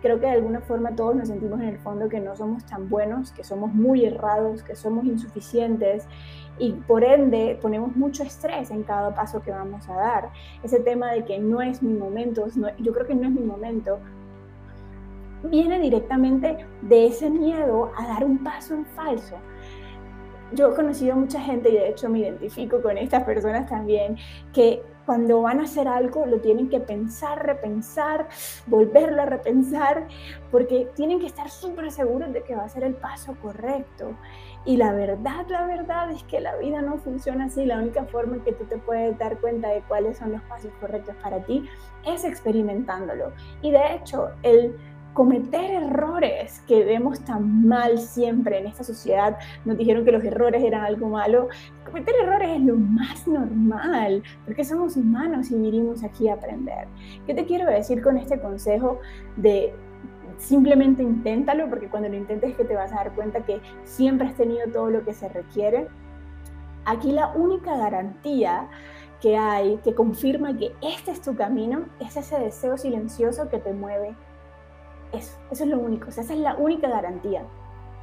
Creo 0.00 0.20
que 0.20 0.26
de 0.26 0.32
alguna 0.32 0.60
forma 0.60 0.94
todos 0.94 1.16
nos 1.16 1.28
sentimos 1.28 1.60
en 1.60 1.68
el 1.68 1.78
fondo 1.78 2.08
que 2.08 2.20
no 2.20 2.36
somos 2.36 2.64
tan 2.64 2.88
buenos, 2.88 3.32
que 3.32 3.42
somos 3.42 3.74
muy 3.74 4.04
errados, 4.04 4.62
que 4.62 4.76
somos 4.76 5.04
insuficientes 5.04 6.06
y 6.58 6.72
por 6.72 7.02
ende 7.02 7.58
ponemos 7.60 7.96
mucho 7.96 8.22
estrés 8.22 8.70
en 8.70 8.84
cada 8.84 9.14
paso 9.14 9.42
que 9.42 9.50
vamos 9.50 9.88
a 9.88 9.94
dar. 9.94 10.30
Ese 10.62 10.78
tema 10.80 11.10
de 11.12 11.24
que 11.24 11.38
no 11.38 11.60
es 11.62 11.82
mi 11.82 11.94
momento, 11.94 12.46
yo 12.78 12.92
creo 12.92 13.06
que 13.06 13.14
no 13.14 13.26
es 13.26 13.34
mi 13.34 13.42
momento, 13.42 13.98
viene 15.44 15.78
directamente 15.80 16.58
de 16.82 17.06
ese 17.06 17.30
miedo 17.30 17.92
a 17.96 18.06
dar 18.06 18.24
un 18.24 18.42
paso 18.42 18.74
en 18.74 18.84
falso, 18.86 19.36
yo 20.52 20.70
he 20.70 20.74
conocido 20.74 21.16
mucha 21.16 21.40
gente 21.40 21.70
y 21.70 21.74
de 21.74 21.88
hecho 21.88 22.08
me 22.08 22.20
identifico 22.20 22.80
con 22.80 22.96
estas 22.98 23.24
personas 23.24 23.68
también, 23.68 24.16
que 24.52 24.82
cuando 25.08 25.40
van 25.40 25.60
a 25.60 25.62
hacer 25.62 25.88
algo 25.88 26.26
lo 26.26 26.38
tienen 26.40 26.68
que 26.68 26.80
pensar, 26.80 27.46
repensar, 27.46 28.28
volverlo 28.66 29.22
a 29.22 29.24
repensar, 29.24 30.06
porque 30.50 30.86
tienen 30.94 31.18
que 31.18 31.26
estar 31.26 31.48
súper 31.48 31.90
seguros 31.90 32.30
de 32.32 32.42
que 32.42 32.54
va 32.54 32.64
a 32.64 32.68
ser 32.68 32.84
el 32.84 32.94
paso 32.94 33.34
correcto. 33.40 34.14
Y 34.66 34.76
la 34.76 34.92
verdad, 34.92 35.46
la 35.48 35.64
verdad 35.64 36.10
es 36.10 36.22
que 36.24 36.40
la 36.40 36.56
vida 36.56 36.82
no 36.82 36.98
funciona 36.98 37.46
así. 37.46 37.64
La 37.64 37.78
única 37.78 38.04
forma 38.04 38.36
en 38.36 38.42
que 38.42 38.52
tú 38.52 38.64
te 38.64 38.76
puedes 38.76 39.16
dar 39.16 39.38
cuenta 39.38 39.68
de 39.68 39.80
cuáles 39.88 40.18
son 40.18 40.32
los 40.32 40.42
pasos 40.42 40.70
correctos 40.78 41.14
para 41.22 41.42
ti 41.42 41.66
es 42.04 42.24
experimentándolo. 42.24 43.32
Y 43.62 43.70
de 43.70 43.94
hecho, 43.94 44.28
el 44.42 44.76
cometer 45.14 45.70
errores 45.70 46.62
que 46.66 46.84
vemos 46.84 47.20
tan 47.20 47.66
mal 47.66 47.98
siempre 47.98 48.58
en 48.58 48.66
esta 48.66 48.84
sociedad. 48.84 49.36
Nos 49.64 49.76
dijeron 49.76 50.04
que 50.04 50.12
los 50.12 50.24
errores 50.24 50.62
eran 50.62 50.84
algo 50.84 51.08
malo. 51.08 51.48
Cometer 51.84 52.14
errores 52.22 52.50
es 52.50 52.60
lo 52.60 52.76
más 52.76 53.26
normal, 53.26 54.22
porque 54.44 54.64
somos 54.64 54.96
humanos 54.96 55.50
y 55.50 55.56
vinimos 55.56 56.04
aquí 56.04 56.28
a 56.28 56.34
aprender. 56.34 56.86
¿Qué 57.26 57.34
te 57.34 57.46
quiero 57.46 57.66
decir 57.66 58.02
con 58.02 58.16
este 58.16 58.40
consejo 58.40 59.00
de 59.36 59.74
simplemente 60.36 61.02
inténtalo, 61.02 61.68
porque 61.68 61.88
cuando 61.88 62.08
lo 62.08 62.16
intentes 62.16 62.54
que 62.54 62.64
te 62.64 62.74
vas 62.74 62.92
a 62.92 62.96
dar 62.96 63.14
cuenta 63.14 63.44
que 63.44 63.60
siempre 63.84 64.28
has 64.28 64.34
tenido 64.34 64.70
todo 64.72 64.90
lo 64.90 65.04
que 65.04 65.14
se 65.14 65.28
requiere? 65.28 65.88
Aquí 66.84 67.12
la 67.12 67.32
única 67.32 67.76
garantía 67.76 68.68
que 69.20 69.36
hay 69.36 69.78
que 69.78 69.94
confirma 69.94 70.56
que 70.56 70.72
este 70.80 71.10
es 71.10 71.20
tu 71.20 71.34
camino 71.34 71.86
es 71.98 72.16
ese 72.16 72.38
deseo 72.38 72.78
silencioso 72.78 73.48
que 73.48 73.58
te 73.58 73.72
mueve 73.72 74.14
eso, 75.12 75.38
es 75.50 75.60
lo 75.66 75.78
único, 75.78 76.08
esa 76.08 76.20
es 76.20 76.30
la 76.30 76.56
única 76.56 76.88
garantía. 76.88 77.42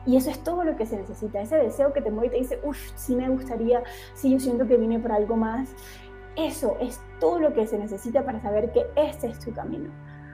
Y 0.05 0.17
eso 0.17 0.29
es 0.29 0.43
todo 0.43 0.63
lo 0.63 0.75
que 0.75 0.85
se 0.85 0.97
necesita, 0.97 1.41
ese 1.41 1.57
deseo 1.57 1.91
que 1.91 2.01
te 2.01 2.11
mueve 2.11 2.27
y 2.27 2.29
te 2.29 2.37
dice, 2.37 2.59
uff, 2.63 2.77
sí 2.95 3.15
me 3.15 3.27
gustaría, 3.29 3.81
sí 4.13 4.31
yo 4.31 4.39
siento 4.39 4.67
que 4.67 4.77
vine 4.77 4.99
por 4.99 5.11
algo 5.11 5.35
más. 5.35 5.73
Eso 6.35 6.77
es 6.79 6.99
todo 7.19 7.39
lo 7.39 7.53
que 7.53 7.65
se 7.65 7.79
necesita 7.79 8.23
para 8.23 8.41
saber 8.41 8.71
que 8.71 8.85
este 8.95 9.27
es 9.27 9.39
tu 9.39 9.51
camino. 9.53 9.89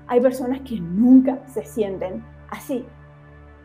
Hay 0.08 0.20
personas 0.20 0.62
que 0.62 0.80
nunca 0.80 1.40
se 1.48 1.64
sienten 1.64 2.24
así. 2.50 2.86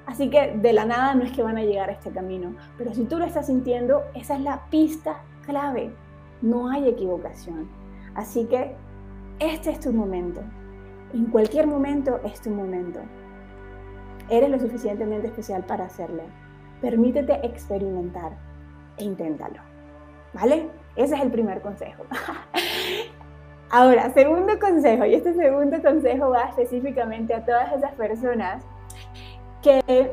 Así 0.07 0.31
que 0.31 0.57
de 0.57 0.73
la 0.73 0.85
nada 0.85 1.15
no 1.15 1.25
es 1.25 1.33
que 1.33 1.43
van 1.43 1.59
a 1.59 1.65
llegar 1.65 1.89
a 1.89 1.93
este 1.93 2.11
camino, 2.11 2.55
pero 2.79 2.95
si 2.95 3.05
tú 3.05 3.19
lo 3.19 3.25
estás 3.25 3.47
sintiendo, 3.47 4.05
esa 4.15 4.37
es 4.37 4.43
la 4.43 4.67
pista 4.71 5.23
clave. 5.45 5.93
No 6.43 6.69
hay 6.71 6.89
equivocación. 6.89 7.69
Así 8.15 8.45
que 8.45 8.77
este 9.41 9.71
es 9.71 9.81
tu 9.81 9.93
momento. 9.93 10.43
En 11.13 11.27
cualquier 11.27 11.67
momento 11.67 12.21
es 12.25 12.41
tu 12.41 12.51
momento. 12.51 13.01
Eres 14.29 14.51
lo 14.51 14.59
suficientemente 14.59 15.29
especial 15.29 15.65
para 15.65 15.85
hacerlo. 15.85 16.23
Permítete 16.81 17.47
experimentar 17.47 18.33
e 18.99 19.05
inténtalo. 19.05 19.61
¿Vale? 20.33 20.69
Ese 20.97 21.15
es 21.15 21.23
el 21.23 21.31
primer 21.31 21.61
consejo. 21.61 22.05
Ahora, 23.71 24.11
segundo 24.11 24.59
consejo, 24.59 25.05
y 25.07 25.15
este 25.15 25.35
segundo 25.35 25.83
consejo 25.83 26.31
va 26.31 26.45
específicamente 26.45 27.35
a 27.35 27.45
todas 27.45 27.73
esas 27.73 27.93
personas 27.95 28.63
que 29.61 30.13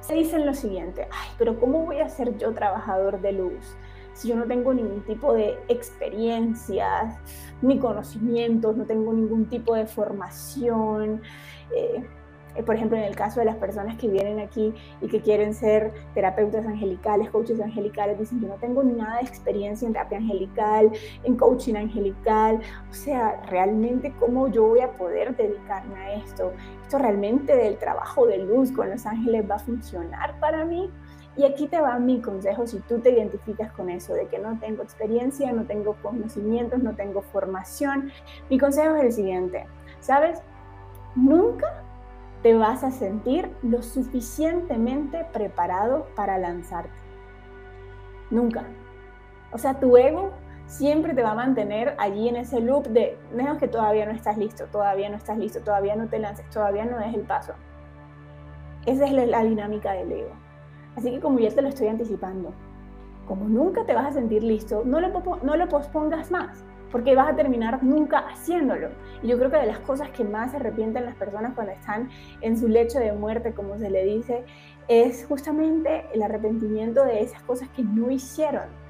se 0.00 0.14
dicen 0.14 0.44
lo 0.44 0.52
siguiente, 0.52 1.08
ay, 1.10 1.28
pero 1.38 1.58
¿cómo 1.58 1.86
voy 1.86 2.00
a 2.00 2.08
ser 2.08 2.36
yo 2.36 2.52
trabajador 2.52 3.20
de 3.20 3.32
luz? 3.32 3.76
Si 4.14 4.28
yo 4.28 4.36
no 4.36 4.44
tengo 4.44 4.74
ningún 4.74 5.02
tipo 5.02 5.32
de 5.32 5.58
experiencias 5.68 7.16
ni 7.60 7.78
conocimientos, 7.78 8.76
no 8.76 8.84
tengo 8.84 9.12
ningún 9.12 9.48
tipo 9.48 9.74
de 9.74 9.86
formación. 9.86 11.22
Eh, 11.74 12.04
eh, 12.54 12.62
por 12.62 12.74
ejemplo, 12.74 12.98
en 12.98 13.04
el 13.04 13.16
caso 13.16 13.40
de 13.40 13.46
las 13.46 13.56
personas 13.56 13.96
que 13.96 14.08
vienen 14.08 14.38
aquí 14.40 14.74
y 15.00 15.08
que 15.08 15.20
quieren 15.20 15.54
ser 15.54 15.92
terapeutas 16.14 16.66
angelicales, 16.66 17.30
coaches 17.30 17.60
angelicales, 17.60 18.18
dicen, 18.18 18.40
yo 18.40 18.48
no 18.48 18.56
tengo 18.56 18.82
nada 18.82 19.16
de 19.18 19.22
experiencia 19.22 19.86
en 19.86 19.94
terapia 19.94 20.18
angelical, 20.18 20.90
en 21.24 21.36
coaching 21.36 21.74
angelical, 21.74 22.60
o 22.90 22.94
sea, 22.94 23.40
realmente 23.48 24.12
cómo 24.18 24.48
yo 24.48 24.66
voy 24.66 24.80
a 24.80 24.92
poder 24.92 25.34
dedicarme 25.36 25.96
a 25.96 26.14
esto, 26.14 26.52
esto 26.82 26.98
realmente 26.98 27.56
del 27.56 27.78
trabajo 27.78 28.26
de 28.26 28.38
luz 28.38 28.70
con 28.72 28.90
los 28.90 29.06
ángeles 29.06 29.50
va 29.50 29.54
a 29.54 29.60
funcionar 29.60 30.38
para 30.38 30.64
mí. 30.64 30.90
Y 31.36 31.44
aquí 31.44 31.66
te 31.66 31.80
va 31.80 31.98
mi 31.98 32.20
consejo 32.20 32.66
si 32.66 32.80
tú 32.80 32.98
te 32.98 33.10
identificas 33.10 33.72
con 33.72 33.88
eso, 33.88 34.12
de 34.12 34.26
que 34.26 34.38
no 34.38 34.58
tengo 34.58 34.82
experiencia, 34.82 35.52
no 35.52 35.64
tengo 35.64 35.96
conocimientos, 36.02 36.82
no 36.82 36.94
tengo 36.94 37.22
formación. 37.22 38.10
Mi 38.50 38.58
consejo 38.58 38.96
es 38.96 39.04
el 39.04 39.12
siguiente, 39.12 39.66
¿sabes? 40.00 40.42
Nunca, 41.14 41.82
te 42.42 42.54
vas 42.54 42.82
a 42.82 42.90
sentir 42.90 43.50
lo 43.62 43.82
suficientemente 43.82 45.24
preparado 45.32 46.06
para 46.16 46.38
lanzarte. 46.38 46.90
Nunca. 48.30 48.64
O 49.52 49.58
sea, 49.58 49.78
tu 49.78 49.96
ego 49.96 50.32
siempre 50.66 51.14
te 51.14 51.22
va 51.22 51.32
a 51.32 51.34
mantener 51.34 51.94
allí 51.98 52.28
en 52.28 52.36
ese 52.36 52.60
loop 52.60 52.88
de, 52.88 53.18
menos 53.32 53.58
que 53.58 53.68
todavía 53.68 54.06
no 54.06 54.12
estás 54.12 54.38
listo, 54.38 54.66
todavía 54.66 55.08
no 55.10 55.16
estás 55.16 55.38
listo, 55.38 55.60
todavía 55.60 55.94
no 55.96 56.08
te 56.08 56.18
lances, 56.18 56.48
todavía 56.50 56.84
no 56.84 56.98
es 57.00 57.14
el 57.14 57.22
paso. 57.22 57.52
Esa 58.86 59.06
es 59.06 59.12
la, 59.12 59.44
dinámica 59.44 59.92
del 59.92 60.10
ego. 60.10 60.34
Así 60.96 61.10
que 61.10 61.20
como 61.20 61.38
ya 61.38 61.50
te 61.50 61.62
lo 61.62 61.68
estoy 61.68 61.88
anticipando, 61.88 62.52
como 63.26 63.48
nunca 63.48 63.84
te 63.84 63.94
vas 63.94 64.06
a 64.06 64.12
sentir 64.12 64.42
listo, 64.42 64.82
no 64.84 65.00
lo, 65.00 65.08
no 65.42 65.56
lo 65.56 65.68
pospongas 65.68 66.30
más, 66.30 66.64
porque 66.90 67.14
vas 67.14 67.32
a 67.32 67.36
terminar 67.36 67.82
nunca 67.82 68.18
haciéndolo. 68.18 68.88
Y 69.22 69.28
yo 69.28 69.38
creo 69.38 69.50
que 69.50 69.56
de 69.56 69.66
las 69.66 69.80
cosas 69.80 70.10
que 70.10 70.24
más 70.24 70.50
se 70.50 70.58
arrepienten 70.58 71.06
las 71.06 71.14
personas 71.14 71.54
cuando 71.54 71.72
están 71.72 72.10
en 72.40 72.58
su 72.58 72.68
lecho 72.68 72.98
de 72.98 73.12
muerte, 73.12 73.54
como 73.54 73.78
se 73.78 73.90
le 73.90 74.04
dice, 74.04 74.44
es 74.88 75.24
justamente 75.26 76.04
el 76.12 76.22
arrepentimiento 76.22 77.04
de 77.04 77.22
esas 77.22 77.42
cosas 77.42 77.68
que 77.70 77.82
no 77.82 78.10
hicieron 78.10 78.81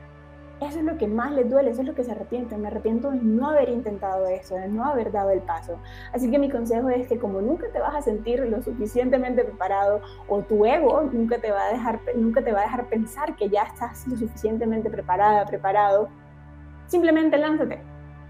eso 0.67 0.79
es 0.79 0.85
lo 0.85 0.99
que 0.99 1.07
más 1.07 1.33
les 1.33 1.49
duele, 1.49 1.71
eso 1.71 1.83
es 1.83 1.87
lo 1.87 1.95
que 1.95 2.05
se 2.05 2.13
arrepienten. 2.13 2.61
Me 2.61 2.69
arrepiento 2.69 3.11
de 3.11 3.19
no 3.19 3.51
haber 3.51 3.69
intentado 3.69 4.27
eso, 4.27 4.55
de 4.55 4.69
no 4.69 4.85
haber 4.85 5.13
dado 5.13 5.31
el 5.31 5.41
paso. 5.41 5.79
Así 6.13 6.31
que 6.31 6.39
mi 6.39 6.51
consejo 6.51 6.89
es 6.89 7.09
que 7.09 7.19
como 7.19 7.41
nunca 7.41 7.67
te 7.73 7.79
vas 7.79 7.95
a 7.95 8.03
sentir 8.03 8.41
lo 8.41 8.63
suficientemente 8.63 9.45
preparado 9.45 10.01
o 10.29 10.43
tu 10.43 10.65
ego 10.65 11.03
nunca 11.13 11.39
te 11.39 11.51
va 11.51 11.65
a 11.65 11.73
dejar, 11.73 12.01
nunca 12.17 12.43
te 12.43 12.53
va 12.53 12.61
a 12.61 12.65
dejar 12.65 12.89
pensar 12.89 13.37
que 13.37 13.49
ya 13.49 13.63
estás 13.63 14.07
lo 14.07 14.17
suficientemente 14.17 14.91
preparada, 14.91 15.45
preparado, 15.47 16.09
simplemente 16.87 17.39
lánzate, 17.39 17.81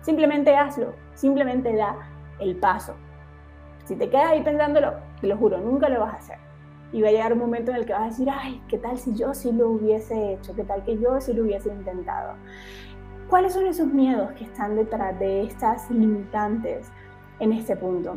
simplemente 0.03 0.55
hazlo, 0.57 0.95
simplemente 1.15 1.75
da 1.75 1.97
el 2.39 2.57
paso. 2.57 2.95
Si 3.85 3.97
te 3.97 4.09
quedas 4.09 4.33
ahí 4.33 4.43
pensándolo, 4.43 4.95
te 5.21 5.27
lo 5.27 5.37
juro, 5.37 5.59
nunca 5.59 5.89
lo 5.89 6.01
vas 6.01 6.15
a 6.15 6.17
hacer 6.17 6.51
y 6.92 7.00
va 7.02 7.08
a 7.08 7.12
llegar 7.12 7.32
un 7.32 7.38
momento 7.38 7.70
en 7.70 7.78
el 7.78 7.87
que 7.87 7.92
vas 7.92 8.02
a 8.02 8.06
decir, 8.06 8.28
ay, 8.30 8.62
¿qué 8.68 8.78
tal 8.78 8.99
si 8.99 9.14
yo 9.14 9.34
sí 9.34 9.50
lo 9.50 9.70
hubiese 9.70 10.34
hecho? 10.34 10.54
¿Qué 10.54 10.62
tal 10.62 10.84
que 10.84 10.99
yo 10.99 11.20
sí 11.20 11.32
lo 11.32 11.42
hubiese 11.42 11.70
intentado? 11.70 12.34
¿Cuáles 13.28 13.54
son 13.54 13.66
esos 13.66 13.87
miedos 13.87 14.32
que 14.32 14.44
están 14.44 14.76
detrás 14.76 15.18
de 15.18 15.44
estas 15.44 15.90
limitantes 15.90 16.90
en 17.40 17.52
este 17.52 17.76
punto? 17.76 18.16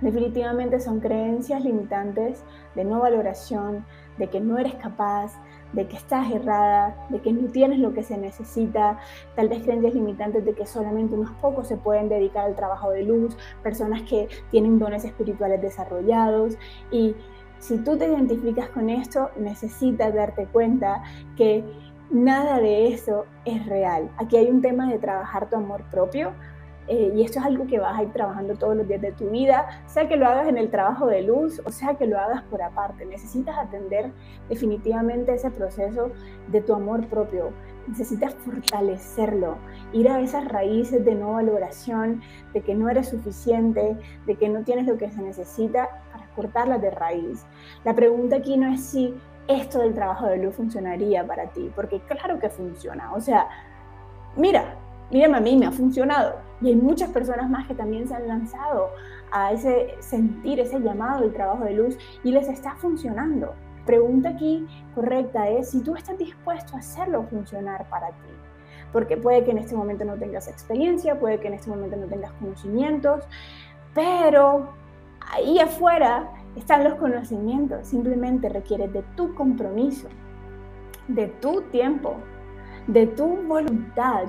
Definitivamente 0.00 0.80
son 0.80 1.00
creencias 1.00 1.62
limitantes 1.62 2.44
de 2.74 2.84
no 2.84 3.00
valoración, 3.00 3.84
de 4.16 4.28
que 4.28 4.40
no 4.40 4.56
eres 4.56 4.74
capaz, 4.76 5.34
de 5.72 5.86
que 5.86 5.96
estás 5.96 6.30
errada, 6.30 6.96
de 7.10 7.20
que 7.20 7.32
no 7.32 7.48
tienes 7.50 7.78
lo 7.78 7.92
que 7.92 8.02
se 8.02 8.16
necesita, 8.16 8.98
tal 9.34 9.48
vez 9.48 9.62
creencias 9.62 9.94
limitantes 9.94 10.44
de 10.44 10.54
que 10.54 10.66
solamente 10.66 11.14
unos 11.14 11.32
pocos 11.42 11.68
se 11.68 11.76
pueden 11.76 12.08
dedicar 12.08 12.46
al 12.46 12.54
trabajo 12.54 12.90
de 12.90 13.02
luz, 13.02 13.36
personas 13.62 14.02
que 14.02 14.28
tienen 14.50 14.78
dones 14.78 15.04
espirituales 15.04 15.60
desarrollados 15.60 16.56
y 16.90 17.14
si 17.58 17.78
tú 17.78 17.96
te 17.96 18.06
identificas 18.06 18.68
con 18.70 18.90
esto, 18.90 19.30
necesitas 19.38 20.14
darte 20.14 20.46
cuenta 20.46 21.02
que 21.36 21.64
nada 22.10 22.58
de 22.58 22.88
eso 22.88 23.26
es 23.44 23.66
real. 23.66 24.10
Aquí 24.16 24.36
hay 24.36 24.50
un 24.50 24.62
tema 24.62 24.90
de 24.90 24.98
trabajar 24.98 25.48
tu 25.50 25.56
amor 25.56 25.82
propio. 25.90 26.32
Eh, 26.90 27.12
y 27.14 27.22
esto 27.22 27.38
es 27.38 27.44
algo 27.44 27.66
que 27.66 27.78
vas 27.78 27.98
a 27.98 28.02
ir 28.02 28.12
trabajando 28.12 28.54
todos 28.54 28.74
los 28.74 28.88
días 28.88 29.02
de 29.02 29.12
tu 29.12 29.28
vida, 29.28 29.82
sea 29.84 30.08
que 30.08 30.16
lo 30.16 30.26
hagas 30.26 30.48
en 30.48 30.56
el 30.56 30.70
trabajo 30.70 31.06
de 31.06 31.20
luz 31.20 31.60
o 31.66 31.70
sea 31.70 31.96
que 31.96 32.06
lo 32.06 32.18
hagas 32.18 32.42
por 32.44 32.62
aparte. 32.62 33.04
Necesitas 33.04 33.58
atender 33.58 34.10
definitivamente 34.48 35.34
ese 35.34 35.50
proceso 35.50 36.10
de 36.46 36.62
tu 36.62 36.72
amor 36.72 37.06
propio 37.08 37.52
necesitas 37.88 38.34
fortalecerlo, 38.34 39.56
ir 39.92 40.08
a 40.08 40.20
esas 40.20 40.46
raíces 40.46 41.04
de 41.04 41.14
no 41.14 41.32
valoración, 41.32 42.20
de 42.52 42.60
que 42.60 42.74
no 42.74 42.88
eres 42.88 43.08
suficiente, 43.08 43.96
de 44.26 44.34
que 44.36 44.48
no 44.48 44.62
tienes 44.62 44.86
lo 44.86 44.98
que 44.98 45.10
se 45.10 45.22
necesita 45.22 45.88
cortarlas 46.38 46.80
de 46.80 46.90
raíz. 46.90 47.44
La 47.84 47.94
pregunta 47.94 48.36
aquí 48.36 48.56
no 48.56 48.72
es 48.72 48.84
si 48.84 49.14
esto 49.48 49.80
del 49.80 49.94
trabajo 49.94 50.26
de 50.26 50.38
luz 50.38 50.54
funcionaría 50.54 51.26
para 51.26 51.46
ti, 51.48 51.70
porque 51.74 52.00
claro 52.00 52.38
que 52.38 52.48
funciona. 52.48 53.12
O 53.14 53.20
sea, 53.20 53.48
mira, 54.36 54.76
mírame 55.10 55.38
a 55.38 55.40
mí, 55.40 55.56
me 55.56 55.66
ha 55.66 55.72
funcionado. 55.72 56.36
Y 56.60 56.68
hay 56.68 56.76
muchas 56.76 57.10
personas 57.10 57.50
más 57.50 57.66
que 57.66 57.74
también 57.74 58.06
se 58.06 58.14
han 58.14 58.28
lanzado 58.28 58.90
a 59.32 59.52
ese 59.52 59.94
sentir, 60.00 60.60
ese 60.60 60.80
llamado 60.80 61.22
del 61.22 61.32
trabajo 61.32 61.64
de 61.64 61.74
luz 61.74 61.98
y 62.22 62.30
les 62.30 62.48
está 62.48 62.74
funcionando 62.76 63.54
pregunta 63.88 64.28
aquí 64.28 64.66
correcta 64.94 65.48
es 65.48 65.70
si 65.70 65.80
tú 65.80 65.96
estás 65.96 66.18
dispuesto 66.18 66.76
a 66.76 66.80
hacerlo 66.80 67.22
funcionar 67.30 67.88
para 67.88 68.08
ti. 68.08 68.28
Porque 68.92 69.16
puede 69.16 69.44
que 69.44 69.50
en 69.50 69.58
este 69.58 69.74
momento 69.74 70.04
no 70.04 70.16
tengas 70.16 70.46
experiencia, 70.46 71.18
puede 71.18 71.40
que 71.40 71.48
en 71.48 71.54
este 71.54 71.70
momento 71.70 71.96
no 71.96 72.06
tengas 72.06 72.32
conocimientos, 72.32 73.24
pero 73.94 74.68
ahí 75.30 75.58
afuera 75.58 76.30
están 76.56 76.84
los 76.84 76.94
conocimientos. 76.94 77.88
Simplemente 77.88 78.48
requiere 78.48 78.88
de 78.88 79.02
tu 79.16 79.34
compromiso, 79.34 80.08
de 81.08 81.26
tu 81.26 81.62
tiempo, 81.70 82.16
de 82.86 83.06
tu 83.06 83.26
voluntad 83.46 84.24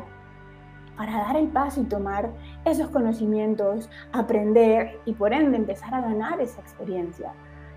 para 0.97 1.13
dar 1.13 1.37
el 1.37 1.47
paso 1.47 1.79
y 1.79 1.85
tomar 1.85 2.29
esos 2.65 2.89
conocimientos, 2.89 3.89
aprender 4.11 4.99
y 5.05 5.13
por 5.13 5.31
ende 5.31 5.55
empezar 5.55 5.93
a 5.95 6.01
ganar 6.01 6.41
esa 6.41 6.59
experiencia. 6.59 7.33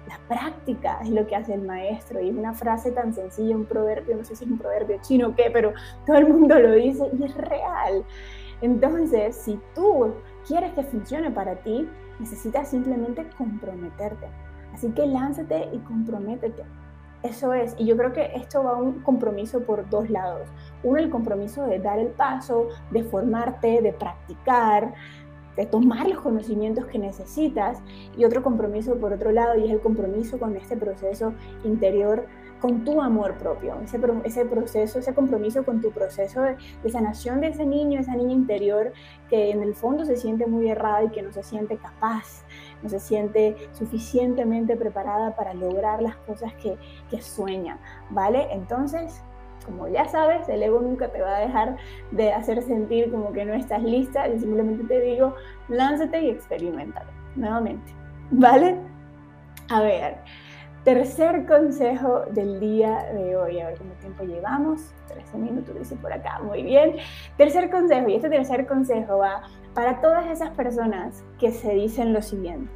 La 0.09 0.19
práctica 0.27 0.99
es 1.03 1.11
lo 1.11 1.25
que 1.29 1.37
hace 1.37 1.55
el 1.55 1.63
maestro 1.63 2.21
y 2.21 2.31
es 2.31 2.35
una 2.35 2.53
frase 2.53 2.91
tan 2.91 3.15
sencilla, 3.15 3.55
un 3.55 3.65
proverbio, 3.65 4.17
no 4.17 4.25
sé 4.25 4.35
si 4.35 4.45
es 4.45 4.51
un 4.51 4.59
proverbio 4.59 4.99
chino 5.03 5.29
o 5.29 5.35
qué, 5.37 5.51
pero 5.53 5.73
todo 6.05 6.17
el 6.17 6.29
mundo 6.29 6.59
lo 6.59 6.73
dice 6.73 7.09
y 7.17 7.23
es 7.23 7.35
real. 7.37 8.05
Entonces, 8.61 9.37
si 9.37 9.61
tú 9.73 10.15
quieres 10.45 10.73
que 10.73 10.83
funcione 10.83 11.31
para 11.31 11.55
ti, 11.55 11.89
necesitas 12.23 12.69
simplemente 12.69 13.29
comprometerte. 13.37 14.29
Así 14.73 14.91
que 14.93 15.07
lánzate 15.07 15.69
y 15.73 15.79
comprométete. 15.79 16.63
Eso 17.25 17.53
es, 17.53 17.75
y 17.79 17.87
yo 17.87 17.97
creo 17.97 18.13
que 18.13 18.33
esto 18.35 18.65
va 18.65 18.73
a 18.73 18.77
un 18.77 19.01
compromiso 19.01 19.61
por 19.61 19.89
dos 19.91 20.09
lados. 20.09 20.49
Uno, 20.83 20.99
el 20.99 21.11
compromiso 21.11 21.65
de 21.67 21.79
dar 21.79 21.99
el 21.99 22.09
paso, 22.09 22.69
de 22.91 23.05
formarte, 23.05 23.81
de 23.83 23.93
practicar, 23.93 24.95
de 25.57 25.67
tomar 25.67 26.09
los 26.09 26.21
conocimientos 26.21 26.87
que 26.87 26.99
necesitas 26.99 27.81
y 28.17 28.25
otro 28.25 28.43
compromiso 28.43 28.97
por 28.97 29.13
otro 29.13 29.31
lado 29.33 29.57
y 29.59 29.67
es 29.67 29.71
el 29.71 29.81
compromiso 29.81 30.39
con 30.39 30.57
este 30.57 30.77
proceso 30.77 31.35
interior 31.65 32.27
con 32.63 32.85
tu 32.85 33.03
amor 33.03 33.35
propio, 33.39 33.75
ese, 33.85 33.99
proceso, 34.45 35.01
ese 35.01 35.15
compromiso 35.15 35.65
con 35.65 35.81
tu 35.81 35.91
proceso 35.91 36.43
de, 36.43 36.57
de, 36.85 36.91
sanación 36.91 37.41
de 37.41 37.49
ese 37.49 37.67
niño, 37.67 37.99
esa 37.99 38.15
niña 38.15 38.33
interior 38.33 38.93
que 39.29 39.51
en 39.51 39.65
el 39.65 39.75
fondo 39.75 40.05
se 40.05 40.17
siente 40.17 40.47
muy 40.47 40.71
errada 40.71 41.03
y 41.03 41.09
que 41.09 41.23
no 41.23 41.33
se 41.33 41.43
siente 41.43 41.77
capaz, 41.77 42.45
no 42.81 42.89
se 42.89 43.01
siente 43.01 43.57
suficientemente 43.73 44.77
preparada 44.77 45.35
para 45.35 45.55
lograr 45.55 46.01
las 46.01 46.15
cosas 46.19 46.55
que, 46.55 46.79
que 47.11 47.21
sueña, 47.21 47.81
¿vale? 48.11 48.47
Entonces, 48.53 49.21
como 49.67 49.89
ya 49.89 50.07
sabes, 50.07 50.49
el 50.49 50.63
ego 50.63 50.81
nunca 50.81 51.09
te 51.09 51.21
va 51.21 51.39
a 51.39 51.41
dejar 51.41 51.77
de 52.13 52.33
hacer 52.33 52.63
sentir 52.63 53.11
como 53.11 53.33
que 53.33 53.45
no 53.45 53.55
estás 53.55 53.83
lista. 53.83 54.29
Yo 54.29 54.39
simplemente 54.39 54.85
te 54.85 55.01
digo, 55.01 55.35
lánzate 55.69 56.23
y 56.23 56.31
experimentalo 56.31 57.11
nuevamente. 57.35 57.93
¿Vale? 58.31 58.77
A 59.69 59.81
ver, 59.81 60.19
tercer 60.85 61.47
consejo 61.47 62.25
del 62.31 62.61
día 62.61 63.05
de 63.13 63.37
hoy. 63.37 63.61
A 63.61 63.69
ver 63.69 63.79
cuánto 63.79 63.95
tiempo 63.97 64.25
llevamos. 64.25 64.93
13 65.09 65.39
minutos, 65.39 65.79
dice 65.79 65.97
por 65.97 66.13
acá. 66.13 66.41
Muy 66.41 66.63
bien. 66.63 66.97
Tercer 67.37 67.71
consejo. 67.71 68.09
Y 68.09 68.17
este 68.17 68.29
tercer 68.29 68.67
consejo 68.67 69.19
va 69.19 69.43
para 69.75 70.01
todas 70.01 70.27
esas 70.27 70.51
personas 70.51 71.25
que 71.39 71.53
se 71.53 71.73
dicen 71.75 72.13
lo 72.13 72.23
siguiente. 72.23 72.71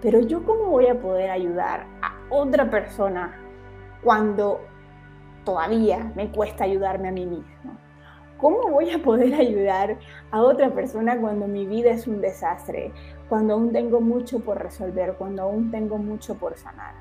Pero 0.00 0.20
yo 0.20 0.44
cómo 0.44 0.66
voy 0.66 0.88
a 0.88 1.00
poder 1.00 1.30
ayudar 1.30 1.86
a 2.02 2.12
otra 2.30 2.68
persona 2.70 3.38
cuando 4.02 4.60
todavía 5.44 6.12
me 6.16 6.30
cuesta 6.30 6.64
ayudarme 6.64 7.08
a 7.08 7.12
mí 7.12 7.26
mismo. 7.26 7.76
¿Cómo 8.42 8.70
voy 8.70 8.90
a 8.90 8.98
poder 9.00 9.32
ayudar 9.34 9.98
a 10.32 10.42
otra 10.42 10.74
persona 10.74 11.16
cuando 11.20 11.46
mi 11.46 11.64
vida 11.64 11.90
es 11.90 12.08
un 12.08 12.20
desastre, 12.20 12.92
cuando 13.28 13.54
aún 13.54 13.70
tengo 13.70 14.00
mucho 14.00 14.40
por 14.40 14.60
resolver, 14.60 15.14
cuando 15.16 15.44
aún 15.44 15.70
tengo 15.70 15.96
mucho 15.96 16.34
por 16.34 16.56
sanar? 16.56 16.92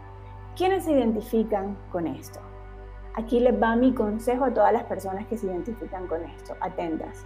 ¿Quiénes 0.56 0.86
se 0.86 0.92
identifican 0.92 1.76
con 1.92 2.06
esto? 2.06 2.40
Aquí 3.16 3.40
les 3.40 3.60
va 3.60 3.76
mi 3.76 3.92
consejo 3.92 4.46
a 4.46 4.54
todas 4.54 4.72
las 4.72 4.84
personas 4.84 5.26
que 5.26 5.36
se 5.36 5.48
identifican 5.48 6.06
con 6.06 6.24
esto. 6.26 6.56
Atentas. 6.62 7.26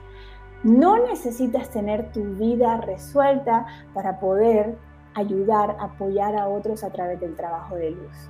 No 0.63 0.97
necesitas 1.05 1.69
tener 1.69 2.13
tu 2.13 2.23
vida 2.35 2.77
resuelta 2.77 3.65
para 3.93 4.21
poder 4.21 4.77
ayudar, 5.13 5.75
apoyar 5.77 6.37
a 6.37 6.47
otros 6.47 6.85
a 6.85 6.89
través 6.89 7.19
del 7.19 7.35
trabajo 7.35 7.75
de 7.75 7.91
luz. 7.91 8.29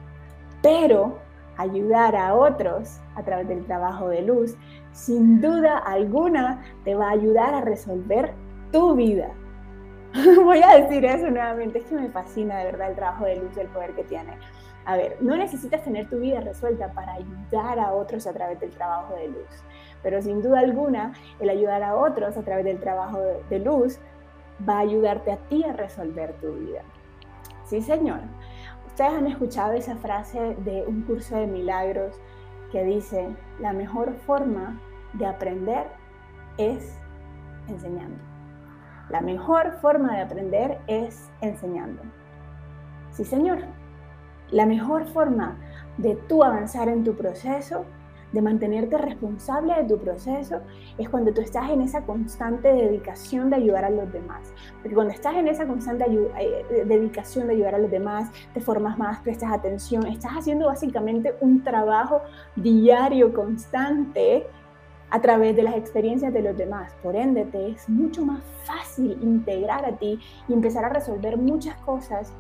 Pero 0.64 1.20
ayudar 1.58 2.16
a 2.16 2.36
otros 2.36 3.00
a 3.16 3.24
través 3.24 3.48
del 3.48 3.66
trabajo 3.66 4.10
de 4.10 4.24
luz, 4.24 4.58
sin 4.96 5.42
duda 5.42 5.78
alguna 5.80 6.64
te 6.86 6.96
va 6.96 7.10
a 7.10 7.12
ayudar 7.12 7.54
a 7.54 7.62
resolver 7.62 8.34
tu 8.72 8.96
vida. 8.96 9.30
Voy 10.44 10.62
a 10.64 10.78
decir 10.78 11.04
eso 11.04 11.30
nuevamente, 11.30 11.80
es 11.80 11.86
que 11.86 11.96
me 11.96 12.10
fascina 12.10 12.58
de 12.60 12.66
verdad 12.66 12.90
el 12.92 12.96
trabajo 12.96 13.26
de 13.26 13.36
luz 13.36 13.58
el 13.58 13.68
poder 13.68 13.92
que 13.94 14.06
tiene. 14.06 14.38
A 14.86 14.96
ver, 14.96 15.18
no 15.20 15.36
necesitas 15.36 15.84
tener 15.84 16.10
tu 16.10 16.20
vida 16.20 16.40
resuelta 16.40 16.94
para 16.94 17.14
ayudar 17.14 17.78
a 17.78 17.92
otros 17.92 18.26
a 18.26 18.34
través 18.34 18.60
del 18.62 18.70
trabajo 18.72 19.16
de 19.16 19.28
luz, 19.28 19.64
pero 20.02 20.22
sin 20.22 20.42
duda 20.42 20.60
alguna 20.60 21.12
el 21.40 21.50
ayudar 21.50 21.84
a 21.84 21.96
otros 21.96 22.38
a 22.38 22.44
través 22.44 22.64
del 22.64 22.80
trabajo 22.80 23.20
de 23.50 23.60
luz 23.60 24.00
va 24.68 24.78
a 24.78 24.82
ayudarte 24.82 25.34
a 25.34 25.38
ti 25.38 25.66
a 25.66 25.74
resolver 25.74 26.34
tu 26.40 26.54
vida. 26.54 26.84
Sí, 27.66 27.82
señor. 27.82 28.20
Ustedes 28.88 29.12
han 29.12 29.28
escuchado 29.28 29.74
esa 29.74 29.98
frase 29.98 30.56
de 30.64 30.86
un 30.88 31.02
curso 31.02 31.36
de 31.36 31.48
milagros 31.48 32.16
que 32.72 32.86
dice, 32.86 33.36
la 33.60 33.74
mejor 33.74 34.14
forma 34.14 34.80
de 35.18 35.26
aprender 35.26 35.88
es 36.58 36.98
enseñando. 37.68 38.18
La 39.10 39.22
mejor 39.22 39.74
forma 39.82 40.16
de 40.16 40.22
aprender 40.22 40.80
es 40.88 41.30
enseñando. 41.42 42.02
Sí, 43.12 43.24
señor. 43.24 43.60
La 44.52 44.66
mejor 44.66 45.06
forma 45.06 45.58
de 45.98 46.16
tú 46.28 46.44
avanzar 46.44 46.90
en 46.90 47.04
tu 47.04 47.16
proceso 47.16 47.86
de 48.36 48.42
mantenerte 48.42 48.98
responsable 48.98 49.74
de 49.76 49.86
tu 49.86 49.98
proceso, 49.98 50.60
es 50.98 51.08
cuando 51.10 51.34
tú 51.34 51.40
estás 51.40 51.70
en 51.72 51.82
esa 51.82 52.02
constante 52.02 52.68
dedicación 52.68 53.50
de 53.50 53.56
ayudar 53.56 53.86
a 53.86 53.90
los 53.90 54.12
demás. 54.12 54.54
Porque 54.82 54.94
cuando 54.94 55.14
estás 55.14 55.36
en 55.36 55.48
esa 55.48 55.66
constante 55.66 56.06
eh, 56.06 56.86
dedicación 56.86 57.48
de 57.48 57.54
ayudar 57.54 57.76
a 57.76 57.80
los 57.80 57.90
demás, 57.90 58.30
te 58.54 58.60
formas 58.60 58.98
más, 58.98 59.20
prestas 59.22 59.54
atención, 59.54 60.06
estás 60.08 60.34
haciendo 60.34 60.68
básicamente 60.68 61.34
un 61.40 61.64
trabajo 61.64 62.22
diario, 62.58 63.34
constante, 63.34 64.46
a 65.10 65.22
través 65.22 65.56
de 65.56 65.64
las 65.64 65.76
experiencias 65.76 66.34
de 66.34 66.42
los 66.42 66.58
demás. 66.58 66.94
Por 67.04 67.16
ende, 67.16 67.46
te 67.46 67.70
es 67.70 67.88
mucho 67.90 68.26
más 68.26 68.42
fácil 68.64 69.18
integrar 69.22 69.86
a 69.86 69.98
ti 69.98 70.20
y 70.48 70.54
empezar 70.54 70.86
a 70.86 70.90
resolver 70.90 71.38
muchas 71.38 71.76
cosas 71.78 72.34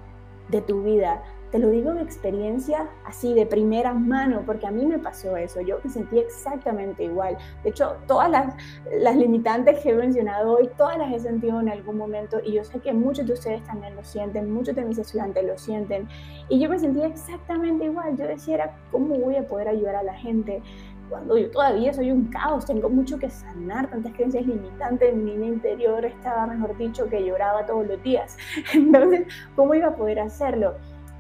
de 0.50 0.62
tu 0.62 0.84
vida 0.84 1.22
te 1.56 1.60
lo 1.60 1.70
digo 1.70 1.94
de 1.94 2.02
experiencia 2.02 2.90
así, 3.06 3.34
de 3.34 3.46
primera 3.46 3.94
mano, 3.94 4.44
porque 4.46 4.68
a 4.68 4.72
mí 4.72 4.86
me 4.86 5.00
pasó 5.00 5.38
eso. 5.38 5.62
Yo 5.62 5.80
me 5.82 5.90
sentí 5.90 6.20
exactamente 6.20 7.06
igual. 7.06 7.38
De 7.64 7.70
hecho, 7.70 7.96
todas 8.08 8.30
las, 8.30 8.54
las 8.92 9.16
limitantes 9.16 9.80
que 9.80 9.92
he 9.92 9.94
mencionado 9.94 10.58
hoy, 10.58 10.70
todas 10.76 10.98
las 10.98 11.14
he 11.14 11.20
sentido 11.22 11.62
en 11.62 11.70
algún 11.70 11.98
momento 11.98 12.42
y 12.44 12.52
yo 12.52 12.66
sé 12.66 12.80
que 12.80 12.92
muchos 12.92 13.26
de 13.26 13.32
ustedes 13.34 13.64
también 13.64 13.96
lo 13.96 14.04
sienten, 14.04 14.52
muchos 14.52 14.76
de 14.76 14.84
mis 14.84 14.98
estudiantes 14.98 15.46
lo 15.46 15.58
sienten. 15.58 16.10
Y 16.50 16.60
yo 16.60 16.70
me 16.70 16.78
sentía 16.78 17.08
exactamente 17.08 17.86
igual. 17.86 18.18
Yo 18.18 18.28
decía, 18.28 18.76
¿cómo 18.92 19.16
voy 19.18 19.38
a 19.38 19.48
poder 19.48 19.70
ayudar 19.70 19.96
a 19.96 20.04
la 20.04 20.16
gente? 20.16 20.62
Cuando 21.10 21.38
yo 21.38 21.50
todavía 21.52 21.94
soy 21.94 22.12
un 22.12 22.26
caos, 22.26 22.66
tengo 22.66 22.90
mucho 22.90 23.18
que 23.18 23.30
sanar, 23.30 23.90
tantas 23.90 24.14
creencias 24.14 24.46
limitantes, 24.46 25.16
mi 25.16 25.32
niña 25.32 25.48
interior 25.48 26.06
estaba, 26.06 26.48
mejor 26.48 26.78
dicho, 26.78 27.08
que 27.10 27.24
lloraba 27.26 27.66
todos 27.66 27.88
los 27.88 28.02
días. 28.04 28.38
Entonces, 28.74 29.28
¿cómo 29.56 29.74
iba 29.76 29.88
a 29.88 29.96
poder 29.96 30.20
hacerlo? 30.20 30.76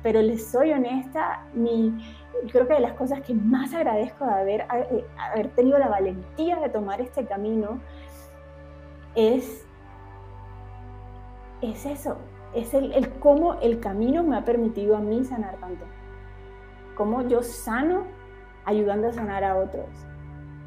pero 0.05 0.21
les 0.21 0.45
soy 0.45 0.71
honesta, 0.71 1.47
mi, 1.55 1.97
creo 2.51 2.67
que 2.67 2.75
de 2.75 2.79
las 2.79 2.93
cosas 2.93 3.21
que 3.21 3.33
más 3.33 3.73
agradezco 3.73 4.23
de 4.23 4.33
haber, 4.33 4.61
eh, 4.71 5.03
haber 5.17 5.47
tenido 5.55 5.79
la 5.79 5.87
valentía 5.87 6.57
de 6.57 6.69
tomar 6.69 7.01
este 7.01 7.25
camino 7.25 7.79
es, 9.15 9.65
es 11.63 11.87
eso, 11.87 12.17
es 12.53 12.75
el, 12.75 12.93
el 12.93 13.09
cómo 13.13 13.55
el 13.61 13.79
camino 13.79 14.21
me 14.21 14.37
ha 14.37 14.45
permitido 14.45 14.95
a 14.95 14.99
mí 14.99 15.23
sanar 15.23 15.55
tanto, 15.55 15.85
cómo 16.95 17.27
yo 17.27 17.41
sano 17.41 18.03
ayudando 18.65 19.07
a 19.07 19.13
sanar 19.13 19.43
a 19.43 19.57
otros, 19.57 19.87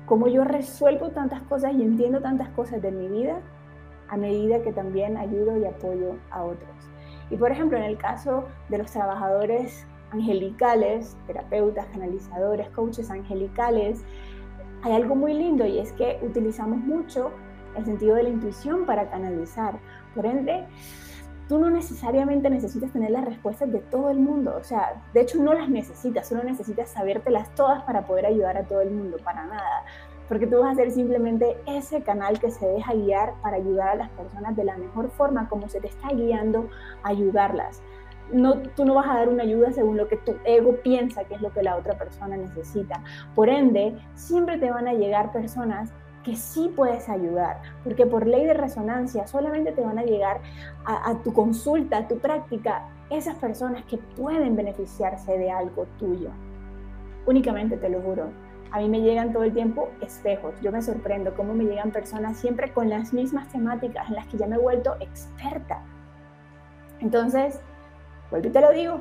cómo 0.06 0.28
yo 0.28 0.44
resuelvo 0.44 1.10
tantas 1.10 1.42
cosas 1.42 1.74
y 1.74 1.82
entiendo 1.82 2.20
tantas 2.20 2.48
cosas 2.50 2.80
de 2.80 2.90
mi 2.90 3.08
vida 3.08 3.40
a 4.08 4.16
medida 4.16 4.62
que 4.62 4.72
también 4.72 5.16
ayudo 5.16 5.56
y 5.58 5.64
apoyo 5.66 6.16
a 6.30 6.42
otros. 6.42 6.70
Y 7.30 7.36
por 7.36 7.52
ejemplo, 7.52 7.76
en 7.76 7.84
el 7.84 7.98
caso 7.98 8.46
de 8.70 8.78
los 8.78 8.90
trabajadores 8.90 9.86
angelicales, 10.10 11.16
terapeutas, 11.26 11.86
canalizadores, 11.86 12.70
coaches 12.70 13.10
angelicales, 13.10 14.02
hay 14.82 14.92
algo 14.92 15.14
muy 15.14 15.34
lindo 15.34 15.66
y 15.66 15.78
es 15.78 15.92
que 15.92 16.18
utilizamos 16.22 16.78
mucho 16.78 17.32
el 17.76 17.84
sentido 17.84 18.16
de 18.16 18.22
la 18.22 18.28
intuición 18.30 18.86
para 18.86 19.10
canalizar. 19.10 19.78
Por 20.14 20.24
ende, 20.24 20.64
tú 21.48 21.58
no 21.58 21.70
necesariamente 21.70 22.50
necesitas 22.50 22.92
tener 22.92 23.10
las 23.10 23.24
respuestas 23.24 23.72
de 23.72 23.80
todo 23.80 24.10
el 24.10 24.18
mundo. 24.18 24.54
O 24.58 24.62
sea, 24.62 25.02
de 25.14 25.22
hecho 25.22 25.42
no 25.42 25.54
las 25.54 25.68
necesitas, 25.68 26.28
solo 26.28 26.44
necesitas 26.44 26.90
sabértelas 26.90 27.54
todas 27.54 27.82
para 27.84 28.06
poder 28.06 28.26
ayudar 28.26 28.56
a 28.56 28.64
todo 28.64 28.82
el 28.82 28.90
mundo, 28.90 29.16
para 29.24 29.44
nada 29.46 29.84
porque 30.28 30.46
tú 30.46 30.60
vas 30.60 30.72
a 30.72 30.74
ser 30.74 30.90
simplemente 30.90 31.56
ese 31.66 32.02
canal 32.02 32.38
que 32.38 32.50
se 32.50 32.66
deja 32.66 32.92
guiar 32.92 33.32
para 33.42 33.56
ayudar 33.56 33.88
a 33.88 33.94
las 33.94 34.10
personas 34.10 34.54
de 34.56 34.64
la 34.64 34.76
mejor 34.76 35.10
forma 35.10 35.48
como 35.48 35.68
se 35.68 35.80
te 35.80 35.88
está 35.88 36.08
guiando 36.08 36.68
a 37.02 37.08
ayudarlas. 37.08 37.82
No, 38.30 38.56
tú 38.76 38.84
no 38.84 38.94
vas 38.94 39.08
a 39.08 39.14
dar 39.14 39.30
una 39.30 39.44
ayuda 39.44 39.72
según 39.72 39.96
lo 39.96 40.06
que 40.06 40.18
tu 40.18 40.36
ego 40.44 40.76
piensa 40.82 41.24
que 41.24 41.34
es 41.34 41.40
lo 41.40 41.50
que 41.50 41.62
la 41.62 41.76
otra 41.76 41.96
persona 41.96 42.36
necesita. 42.36 43.02
Por 43.34 43.48
ende, 43.48 43.96
siempre 44.14 44.58
te 44.58 44.70
van 44.70 44.86
a 44.86 44.92
llegar 44.92 45.32
personas 45.32 45.90
que 46.28 46.36
sí 46.36 46.70
puedes 46.76 47.08
ayudar, 47.08 47.62
porque 47.82 48.04
por 48.04 48.26
ley 48.26 48.44
de 48.44 48.52
resonancia 48.52 49.26
solamente 49.26 49.72
te 49.72 49.80
van 49.80 49.98
a 49.98 50.02
llegar 50.02 50.42
a, 50.84 51.14
tu 51.24 51.32
consulta, 51.32 51.96
a 51.96 52.08
tu 52.08 52.18
práctica, 52.18 52.86
esas 53.08 53.36
personas 53.36 53.82
que 53.84 53.96
pueden 53.96 54.54
beneficiarse 54.54 55.38
de 55.38 55.50
algo 55.50 55.86
tuyo. 55.98 56.28
Únicamente 57.24 57.78
te 57.78 57.88
lo 57.88 58.02
juro, 58.02 58.28
a 58.70 58.78
mí 58.78 58.90
me 58.90 59.00
llegan 59.00 59.32
todo 59.32 59.44
el 59.44 59.54
tiempo 59.54 59.88
espejos. 60.02 60.52
Yo 60.60 60.70
me 60.70 60.82
sorprendo 60.82 61.34
cómo 61.34 61.54
me 61.54 61.64
llegan 61.64 61.92
personas 61.92 62.36
siempre 62.36 62.74
con 62.74 62.90
las 62.90 63.14
mismas 63.14 63.48
temáticas 63.48 64.06
en 64.10 64.16
las 64.16 64.26
que 64.26 64.36
ya 64.36 64.46
me 64.46 64.56
he 64.56 64.58
vuelto 64.58 64.96
experta. 65.00 65.80
Entonces, 67.00 67.58
vuelvo 68.30 68.48
y 68.48 68.50
te 68.50 68.60
lo 68.60 68.70
digo, 68.72 69.00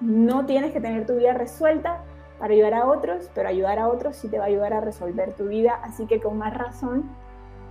no 0.00 0.46
tienes 0.46 0.72
que 0.72 0.80
tener 0.80 1.04
tu 1.04 1.16
vida 1.16 1.34
resuelta 1.34 2.02
para 2.38 2.54
ayudar 2.54 2.74
a 2.74 2.86
otros, 2.86 3.30
pero 3.34 3.48
ayudar 3.48 3.78
a 3.78 3.88
otros 3.88 4.16
sí 4.16 4.28
te 4.28 4.38
va 4.38 4.44
a 4.44 4.48
ayudar 4.48 4.72
a 4.72 4.80
resolver 4.80 5.32
tu 5.34 5.48
vida. 5.48 5.78
Así 5.82 6.06
que 6.06 6.20
con 6.20 6.38
más 6.38 6.54
razón, 6.54 7.10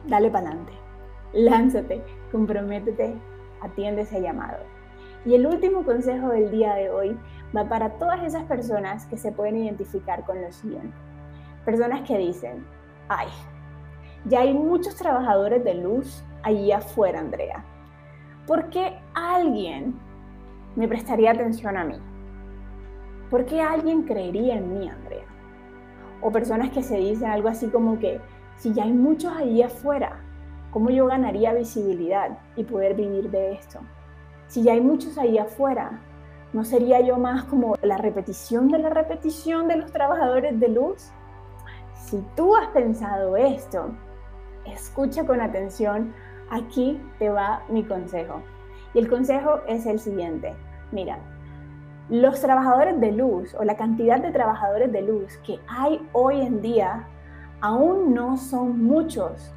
dale 0.08 0.30
para 0.30 0.48
adelante. 0.48 0.74
Lánzate, 1.34 2.04
comprométete, 2.32 3.16
atiende 3.62 4.02
ese 4.04 4.22
llamado. 4.22 4.60
Y 5.26 5.36
el 5.36 5.48
último 5.48 5.84
consejo 5.84 6.30
del 6.30 6.52
día 6.52 6.76
de 6.76 6.90
hoy 6.90 7.18
va 7.56 7.68
para 7.70 7.92
todas 7.92 8.24
esas 8.24 8.44
personas 8.44 9.06
que 9.06 9.18
se 9.18 9.32
pueden 9.32 9.58
identificar 9.58 10.26
con 10.26 10.42
lo 10.42 10.52
siguiente. 10.52 10.96
Personas 11.66 12.02
que 12.02 12.18
dicen, 12.18 12.66
ay, 13.08 13.28
ya 14.26 14.42
hay 14.42 14.54
muchos 14.54 14.96
trabajadores 14.96 15.64
de 15.64 15.76
luz 15.76 16.24
allí 16.44 16.72
afuera, 16.72 17.20
Andrea. 17.20 17.64
¿Por 18.48 18.70
qué 18.70 19.00
alguien 19.14 19.98
me 20.76 20.88
prestaría 20.88 21.32
atención 21.32 21.78
a 21.78 21.86
mí? 21.86 22.00
¿Por 23.34 23.46
qué 23.46 23.64
alguien 23.64 24.04
creería 24.04 24.58
en 24.58 24.78
mí, 24.78 24.88
Andrea? 24.88 25.26
O 26.22 26.32
personas 26.32 26.70
que 26.70 26.84
se 26.84 26.98
dicen 26.98 27.32
algo 27.32 27.48
así 27.48 27.68
como 27.68 27.98
que, 27.98 28.22
si 28.58 28.74
ya 28.74 28.84
hay 28.84 28.94
muchos 28.94 29.36
allí 29.36 29.64
afuera, 29.64 30.20
¿cómo 30.70 30.92
yo 30.92 31.08
ganaría 31.08 31.52
visibilidad 31.52 32.38
y 32.56 32.64
poder 32.64 32.94
vivir 32.94 33.32
de 33.32 33.54
esto? 33.54 33.80
Si 34.46 34.62
ya 34.62 34.74
hay 34.74 34.82
muchos 34.82 35.18
allí 35.18 35.40
afuera, 35.40 36.00
¿no 36.54 36.64
sería 36.64 37.02
yo 37.02 37.18
más 37.18 37.46
como 37.46 37.74
la 37.82 37.98
repetición 37.98 38.68
de 38.68 38.78
la 38.78 38.92
repetición 38.92 39.68
de 39.68 39.78
los 39.78 39.92
trabajadores 39.92 40.60
de 40.60 40.68
luz? 40.68 41.12
si 41.96 42.24
tú 42.36 42.56
has 42.56 42.68
pensado 42.68 43.36
esto, 43.36 43.96
escucha 44.68 45.26
con 45.26 45.42
atención, 45.42 46.14
aquí 46.52 47.02
te 47.18 47.32
va 47.32 47.64
mi 47.68 47.84
consejo. 47.84 48.44
Y 48.94 49.00
el 49.00 49.10
consejo 49.10 49.62
es 49.68 49.88
el 49.88 50.00
siguiente. 50.00 50.54
Mira, 50.92 51.18
los 52.10 52.42
trabajadores 52.42 53.00
de 53.00 53.12
luz 53.12 53.56
o 53.56 53.64
la 53.64 53.76
cantidad 53.76 54.20
de 54.20 54.32
trabajadores 54.32 54.92
de 54.92 55.02
luz 55.02 55.38
que 55.38 55.60
hay 55.68 56.08
hoy 56.12 56.42
en 56.42 56.62
día 56.62 57.08
aún 57.62 58.14
no 58.14 58.38
son 58.38 58.84
muchos, 58.84 59.54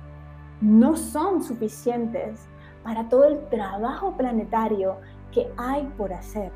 no 0.61 0.97
son 0.97 1.43
suficientes 1.43 2.49
para 2.85 3.09
todo 3.09 3.25
el 3.25 3.49
trabajo 3.49 4.17
planetario 4.17 4.97
que 5.33 5.51
hay 5.57 5.85
por 5.97 6.13
hacer. 6.13 6.53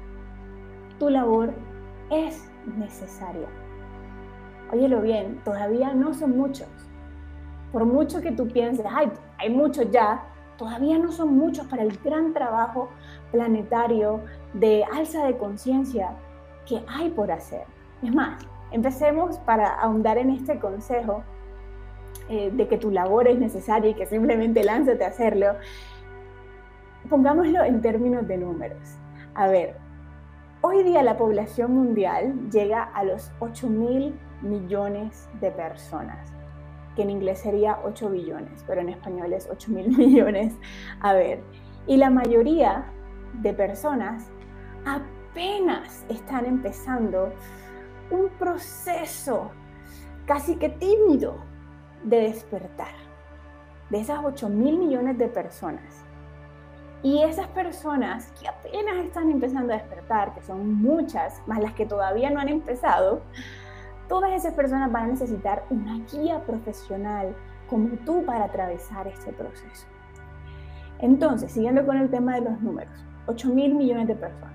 Tu 0.98 1.09
labor 1.09 1.53
es 2.09 2.50
necesaria 2.76 3.48
óyelo 4.72 5.00
bien, 5.00 5.40
todavía 5.44 5.94
no 5.94 6.14
son 6.14 6.37
muchos. 6.37 6.68
Por 7.72 7.85
mucho 7.85 8.20
que 8.20 8.33
tú 8.33 8.48
pienses, 8.48 8.87
ay, 8.88 9.11
hay 9.38 9.50
muchos 9.50 9.90
ya, 9.90 10.24
todavía 10.61 10.99
no 10.99 11.11
son 11.11 11.38
muchos 11.38 11.66
para 11.68 11.83
el 11.83 11.99
gran 12.05 12.35
trabajo 12.35 12.90
planetario 13.33 14.20
de 14.53 14.85
alza 14.85 15.25
de 15.25 15.38
conciencia 15.38 16.11
que 16.66 16.85
hay 16.87 17.09
por 17.09 17.33
hacer. 17.33 17.62
Es 18.03 18.14
más, 18.14 18.46
empecemos 18.70 19.38
para 19.38 19.68
ahondar 19.81 20.18
en 20.18 20.29
este 20.29 20.59
consejo 20.59 21.25
eh, 22.29 22.51
de 22.53 22.68
que 22.68 22.77
tu 22.77 22.90
labor 22.90 23.27
es 23.27 23.38
necesaria 23.38 23.92
y 23.92 23.94
que 23.94 24.05
simplemente 24.05 24.62
lánzate 24.62 25.03
a 25.03 25.09
hacerlo. 25.09 25.55
Pongámoslo 27.09 27.64
en 27.64 27.81
términos 27.81 28.29
de 28.29 28.37
números. 28.37 28.99
A 29.35 29.49
ver, 29.49 29.77
hoy 30.61 30.83
día 30.83 31.03
la 31.03 31.16
población 31.16 31.73
mundial 31.73 32.51
llega 32.51 32.83
a 32.83 33.03
los 33.05 33.33
8 33.40 33.66
mil 33.66 34.14
millones 34.42 35.27
de 35.40 35.53
personas, 35.53 36.31
que 36.96 37.03
en 37.03 37.11
inglés 37.11 37.40
sería 37.40 37.79
8 37.85 38.11
billones, 38.11 38.64
pero 38.66 38.81
en 38.81 38.88
español 38.88 39.33
es 39.33 39.48
8 39.50 39.70
mil 39.70 39.88
millones. 39.98 40.55
A 41.00 41.12
ver, 41.12 41.42
y 41.87 41.96
la 41.96 42.11
mayoría 42.11 42.85
de 43.35 43.53
personas 43.53 44.31
apenas 44.85 46.05
están 46.09 46.46
empezando 46.46 47.33
un 48.11 48.29
proceso 48.38 49.50
casi 50.26 50.57
que 50.57 50.68
tímido 50.68 51.37
de 52.05 52.22
despertar. 52.22 52.94
De 53.90 54.00
esas 54.00 54.20
8 54.24 54.48
mil 54.48 54.79
millones 54.79 55.18
de 55.18 55.29
personas, 55.29 56.05
Y 57.03 57.22
esas 57.22 57.48
personas 57.48 58.31
que 58.38 58.46
apenas 58.46 58.96
están 58.98 59.31
empezando 59.31 59.72
a 59.72 59.76
despertar, 59.76 60.35
que 60.35 60.42
son 60.42 60.74
muchas, 60.74 61.40
más 61.46 61.59
las 61.59 61.72
que 61.72 61.87
todavía 61.87 62.29
no 62.29 62.40
han 62.40 62.48
empezado, 62.50 63.22
todas 64.11 64.33
esas 64.33 64.55
personas 64.55 64.90
van 64.90 65.05
a 65.05 65.07
necesitar 65.07 65.64
una 65.70 66.01
guía 66.12 66.40
profesional 66.40 67.33
como 67.68 67.90
tú 68.05 68.25
para 68.27 68.46
atravesar 68.46 69.07
este 69.07 69.33
proceso. 69.33 69.87
Entonces, 70.99 71.53
siguiendo 71.53 71.87
con 71.87 71.96
el 71.96 72.11
tema 72.11 72.35
de 72.35 72.40
los 72.40 72.61
números, 72.61 72.92
8 73.29 73.49
mil 73.51 73.73
millones 73.73 74.09
de 74.09 74.16
personas. 74.16 74.51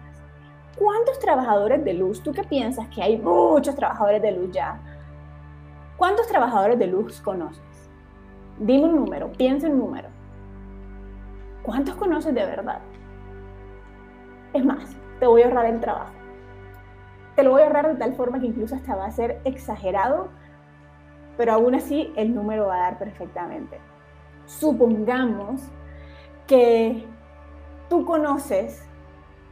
¿Cuántos 0.78 1.18
trabajadores 1.20 1.86
de 1.86 1.94
luz? 1.94 2.22
¿Tú 2.22 2.34
qué 2.34 2.44
piensas 2.44 2.90
que 2.90 3.02
hay 3.02 3.18
muchos 3.18 3.76
trabajadores 3.76 4.22
de 4.22 4.34
luz 4.34 4.52
ya? 4.52 4.78
¿Cuántos 5.96 6.28
trabajadores 6.28 6.78
de 6.78 6.88
luz 6.88 7.22
conoces? 7.22 7.90
Dime 8.60 8.84
un 8.84 8.96
número, 8.98 9.32
piensa 9.32 9.68
un 9.68 9.80
número. 9.80 10.10
¿Cuántos 11.64 11.96
conoces 11.96 12.36
de 12.36 12.46
verdad? 12.46 12.82
Es 14.54 14.66
más, 14.66 14.98
te 15.22 15.28
voy 15.28 15.44
a 15.44 15.46
ahorrar 15.46 15.68
el 15.68 15.80
trabajo. 15.80 16.25
Te 17.36 17.44
lo 17.44 17.52
voy 17.52 17.62
a 17.62 17.66
ahorrar 17.66 17.88
de 17.88 17.96
tal 17.96 18.14
forma 18.14 18.40
que 18.40 18.48
incluso 18.48 18.76
hasta 18.76 18.96
va 18.96 19.06
a 19.06 19.12
ser 19.12 19.42
exagerado, 19.44 20.30
pero 21.38 21.54
aún 21.54 21.76
así 21.76 22.14
el 22.16 22.34
número 22.34 22.68
va 22.68 22.76
a 22.76 22.82
dar 22.92 22.98
perfectamente. 22.98 23.80
Supongamos 24.46 25.62
que 26.48 27.06
tú 27.90 28.06
conoces 28.06 28.88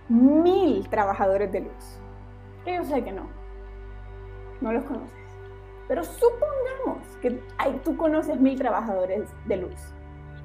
mil 0.07 0.87
trabajadores 0.89 1.51
de 1.51 1.61
luz. 1.61 1.99
Yo 2.65 2.83
sé 2.85 3.03
que 3.03 3.11
no, 3.11 3.27
no 4.61 4.71
los 4.71 4.85
conoces. 4.85 5.19
Pero 5.87 6.03
supongamos 6.05 7.05
que 7.21 7.41
hay, 7.57 7.81
tú 7.83 7.97
conoces 7.97 8.39
mil 8.39 8.57
trabajadores 8.57 9.29
de 9.45 9.57
luz. 9.57 9.93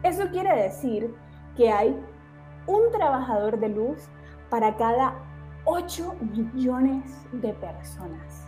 Eso 0.02 0.28
quiere 0.30 0.54
decir 0.62 1.14
que 1.56 1.70
hay 1.70 1.96
un 2.66 2.90
trabajador 2.90 3.58
de 3.58 3.68
luz 3.68 4.08
para 4.50 4.76
cada 4.76 5.14
8 5.70 6.16
millones 6.54 7.26
de 7.30 7.52
personas. 7.52 8.46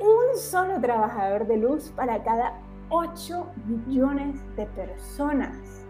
Un 0.00 0.36
solo 0.36 0.80
trabajador 0.80 1.46
de 1.46 1.56
luz 1.58 1.92
para 1.94 2.20
cada 2.24 2.58
8 2.88 3.46
millones 3.66 4.42
de 4.56 4.66
personas. 4.66 5.86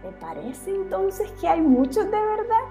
¿Te 0.00 0.10
parece 0.12 0.74
entonces 0.74 1.30
que 1.32 1.46
hay 1.46 1.60
muchos 1.60 2.06
de 2.06 2.10
verdad? 2.12 2.64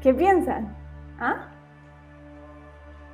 ¿Qué 0.00 0.14
piensan? 0.14 0.74
¿Ah? 1.18 1.48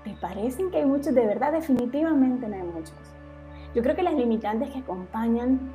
¿Te 0.04 0.14
parecen 0.20 0.70
que 0.70 0.76
hay 0.76 0.86
muchos 0.86 1.12
de 1.12 1.26
verdad? 1.26 1.50
Definitivamente 1.50 2.46
no 2.46 2.54
hay 2.54 2.62
muchos. 2.62 2.94
Yo 3.74 3.82
creo 3.82 3.96
que 3.96 4.04
las 4.04 4.14
limitantes 4.14 4.70
que 4.70 4.78
acompañan 4.78 5.72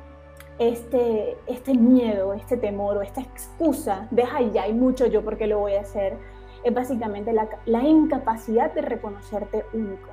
este, 0.68 1.36
este 1.46 1.74
miedo, 1.74 2.34
este 2.34 2.56
temor 2.56 2.96
o 2.96 3.02
esta 3.02 3.20
excusa 3.20 4.06
de, 4.10 4.24
ay, 4.24 4.50
ya 4.52 4.64
hay 4.64 4.72
mucho 4.72 5.06
yo 5.06 5.24
porque 5.24 5.46
lo 5.46 5.58
voy 5.58 5.74
a 5.74 5.80
hacer, 5.80 6.16
es 6.64 6.74
básicamente 6.74 7.32
la, 7.32 7.48
la 7.66 7.82
incapacidad 7.82 8.72
de 8.72 8.82
reconocerte 8.82 9.64
único. 9.72 10.08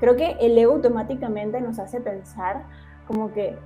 Creo 0.00 0.16
que 0.16 0.36
el 0.40 0.56
ego 0.58 0.74
automáticamente 0.74 1.60
nos 1.60 1.78
hace 1.78 2.00
pensar 2.00 2.64
como 3.06 3.32
que, 3.32 3.56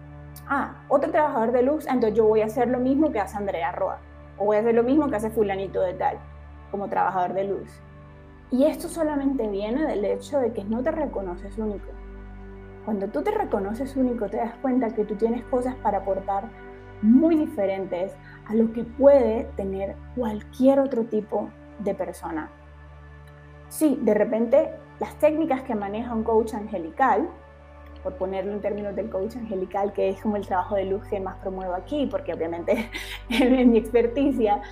ah, 0.48 0.84
otro 0.88 1.10
trabajador 1.10 1.52
de 1.52 1.62
luz, 1.62 1.86
entonces 1.86 2.14
yo 2.14 2.24
voy 2.24 2.42
a 2.42 2.46
hacer 2.46 2.68
lo 2.68 2.78
mismo 2.78 3.10
que 3.12 3.20
hace 3.20 3.36
Andrea 3.36 3.72
Roa, 3.72 3.98
o 4.38 4.46
voy 4.46 4.56
a 4.56 4.60
hacer 4.60 4.74
lo 4.74 4.82
mismo 4.82 5.08
que 5.08 5.16
hace 5.16 5.30
fulanito 5.30 5.80
de 5.80 5.94
tal, 5.94 6.18
como 6.70 6.88
trabajador 6.88 7.34
de 7.34 7.44
luz. 7.44 7.68
Y 8.50 8.64
esto 8.64 8.88
solamente 8.88 9.46
viene 9.46 9.86
del 9.86 10.04
hecho 10.04 10.38
de 10.38 10.52
que 10.52 10.64
no 10.64 10.82
te 10.82 10.90
reconoces 10.90 11.58
único. 11.58 11.86
Cuando 12.88 13.08
tú 13.08 13.20
te 13.20 13.32
reconoces 13.32 13.96
único, 13.96 14.30
te 14.30 14.38
das 14.38 14.54
cuenta 14.62 14.88
que 14.94 15.04
tú 15.04 15.14
tienes 15.14 15.44
cosas 15.44 15.74
para 15.74 15.98
aportar 15.98 16.44
muy 17.02 17.36
diferentes 17.36 18.16
a 18.46 18.54
lo 18.54 18.72
que 18.72 18.82
puede 18.82 19.44
tener 19.56 19.94
cualquier 20.16 20.80
otro 20.80 21.04
tipo 21.04 21.50
de 21.80 21.94
persona. 21.94 22.50
Sí, 23.68 23.98
de 24.00 24.14
repente 24.14 24.70
las 25.00 25.14
técnicas 25.16 25.60
que 25.64 25.74
maneja 25.74 26.14
un 26.14 26.24
coach 26.24 26.54
angelical, 26.54 27.28
por 28.02 28.14
ponerlo 28.14 28.52
en 28.52 28.62
términos 28.62 28.96
del 28.96 29.10
coach 29.10 29.36
angelical, 29.36 29.92
que 29.92 30.08
es 30.08 30.22
como 30.22 30.36
el 30.36 30.46
trabajo 30.46 30.74
de 30.76 30.86
luz 30.86 31.04
que 31.08 31.20
más 31.20 31.36
promuevo 31.40 31.74
aquí, 31.74 32.08
porque 32.10 32.32
obviamente 32.32 32.88
es 33.28 33.66
mi 33.66 33.76
experticia, 33.76 34.62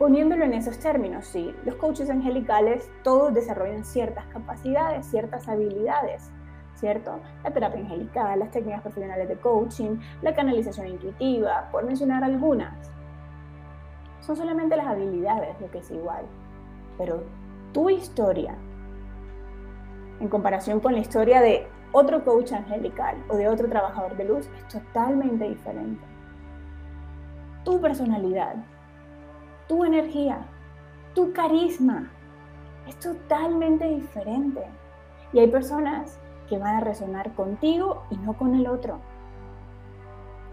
poniéndolo 0.00 0.46
en 0.46 0.54
esos 0.54 0.80
términos, 0.80 1.26
sí, 1.26 1.54
los 1.64 1.76
coaches 1.76 2.10
angelicales 2.10 2.90
todos 3.04 3.32
desarrollan 3.32 3.84
ciertas 3.84 4.26
capacidades, 4.26 5.06
ciertas 5.06 5.46
habilidades 5.46 6.32
¿cierto? 6.80 7.20
La 7.44 7.50
terapia 7.50 7.78
angelical, 7.78 8.38
las 8.38 8.50
técnicas 8.50 8.80
profesionales 8.80 9.28
de 9.28 9.36
coaching, 9.36 9.98
la 10.22 10.34
canalización 10.34 10.88
intuitiva, 10.88 11.68
por 11.70 11.84
mencionar 11.84 12.24
algunas. 12.24 12.90
Son 14.20 14.34
solamente 14.34 14.76
las 14.76 14.86
habilidades 14.86 15.60
lo 15.60 15.70
que 15.70 15.78
es 15.78 15.90
igual. 15.90 16.24
Pero 16.96 17.22
tu 17.72 17.90
historia, 17.90 18.54
en 20.20 20.28
comparación 20.28 20.80
con 20.80 20.94
la 20.94 21.00
historia 21.00 21.40
de 21.42 21.68
otro 21.92 22.24
coach 22.24 22.52
angelical 22.52 23.16
o 23.28 23.36
de 23.36 23.48
otro 23.48 23.68
trabajador 23.68 24.16
de 24.16 24.24
luz, 24.24 24.48
es 24.56 24.68
totalmente 24.68 25.48
diferente. 25.48 26.04
Tu 27.64 27.78
personalidad, 27.80 28.54
tu 29.68 29.84
energía, 29.84 30.38
tu 31.14 31.32
carisma, 31.32 32.10
es 32.86 32.98
totalmente 32.98 33.86
diferente. 33.86 34.64
Y 35.32 35.40
hay 35.40 35.48
personas 35.48 36.18
que 36.50 36.58
van 36.58 36.74
a 36.74 36.80
resonar 36.80 37.32
contigo 37.34 38.02
y 38.10 38.16
no 38.16 38.36
con 38.36 38.56
el 38.56 38.66
otro. 38.66 38.98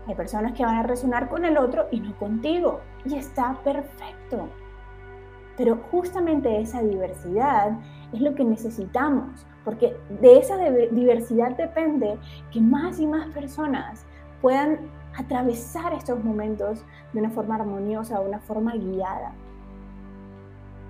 Hay 0.07 0.15
personas 0.15 0.53
que 0.53 0.63
van 0.63 0.77
a 0.77 0.83
resonar 0.83 1.27
con 1.27 1.43
el 1.43 1.57
otro 1.57 1.87
y 1.91 1.99
no 1.99 2.15
contigo. 2.17 2.79
Y 3.03 3.15
está 3.15 3.57
perfecto. 3.63 4.47
Pero 5.57 5.77
justamente 5.91 6.61
esa 6.61 6.81
diversidad 6.81 7.71
es 8.13 8.21
lo 8.21 8.35
que 8.35 8.45
necesitamos, 8.45 9.45
porque 9.65 9.97
de 10.21 10.37
esa 10.37 10.55
diversidad 10.91 11.57
depende 11.57 12.17
que 12.51 12.61
más 12.61 12.99
y 12.99 13.07
más 13.07 13.27
personas 13.29 14.05
puedan 14.41 14.77
atravesar 15.17 15.93
estos 15.93 16.23
momentos 16.23 16.85
de 17.11 17.19
una 17.19 17.31
forma 17.31 17.55
armoniosa, 17.55 18.19
de 18.19 18.27
una 18.27 18.39
forma 18.39 18.73
guiada. 18.75 19.33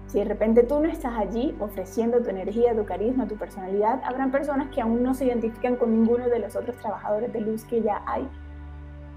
Si 0.07 0.19
de 0.19 0.25
repente 0.25 0.63
tú 0.63 0.79
no 0.79 0.87
estás 0.87 1.13
allí 1.17 1.55
ofreciendo 1.59 2.21
tu 2.21 2.29
energía, 2.29 2.73
tu 2.73 2.85
carisma, 2.85 3.27
tu 3.27 3.35
personalidad, 3.35 4.01
habrán 4.05 4.31
personas 4.31 4.69
que 4.73 4.81
aún 4.81 5.03
no 5.03 5.13
se 5.13 5.25
identifican 5.25 5.75
con 5.75 5.91
ninguno 5.91 6.29
de 6.29 6.39
los 6.39 6.55
otros 6.55 6.77
trabajadores 6.77 7.33
de 7.33 7.41
luz 7.41 7.65
que 7.65 7.81
ya 7.81 8.01
hay. 8.05 8.27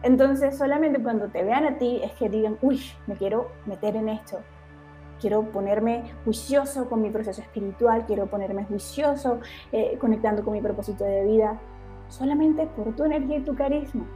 Entonces, 0.03 0.59
solamente 0.59 1.01
cuando 1.01 1.29
te 1.29 1.45
vean 1.45 1.65
a 1.65 1.79
ti 1.79 2.01
es 2.03 2.13
que 2.13 2.29
digan, 2.29 2.59
uy, 2.61 2.81
me 3.07 3.15
quiero 3.15 3.53
meter 3.67 3.95
en 3.95 4.09
esto. 4.09 4.41
Quiero 5.21 5.43
ponerme 5.53 6.11
juicioso 6.25 6.89
con 6.89 7.03
mi 7.03 7.11
proceso 7.11 7.41
espiritual, 7.41 8.05
quiero 8.07 8.27
ponerme 8.27 8.65
juicioso 8.65 9.41
eh, 9.71 9.97
conectando 10.01 10.43
con 10.43 10.55
mi 10.55 10.61
propósito 10.61 11.05
de 11.05 11.25
vida, 11.25 11.61
solamente 12.09 12.67
por 12.67 12.97
tu 12.97 13.05
energía 13.05 13.37
y 13.37 13.43
tu 13.43 13.55
carisma. 13.55 14.07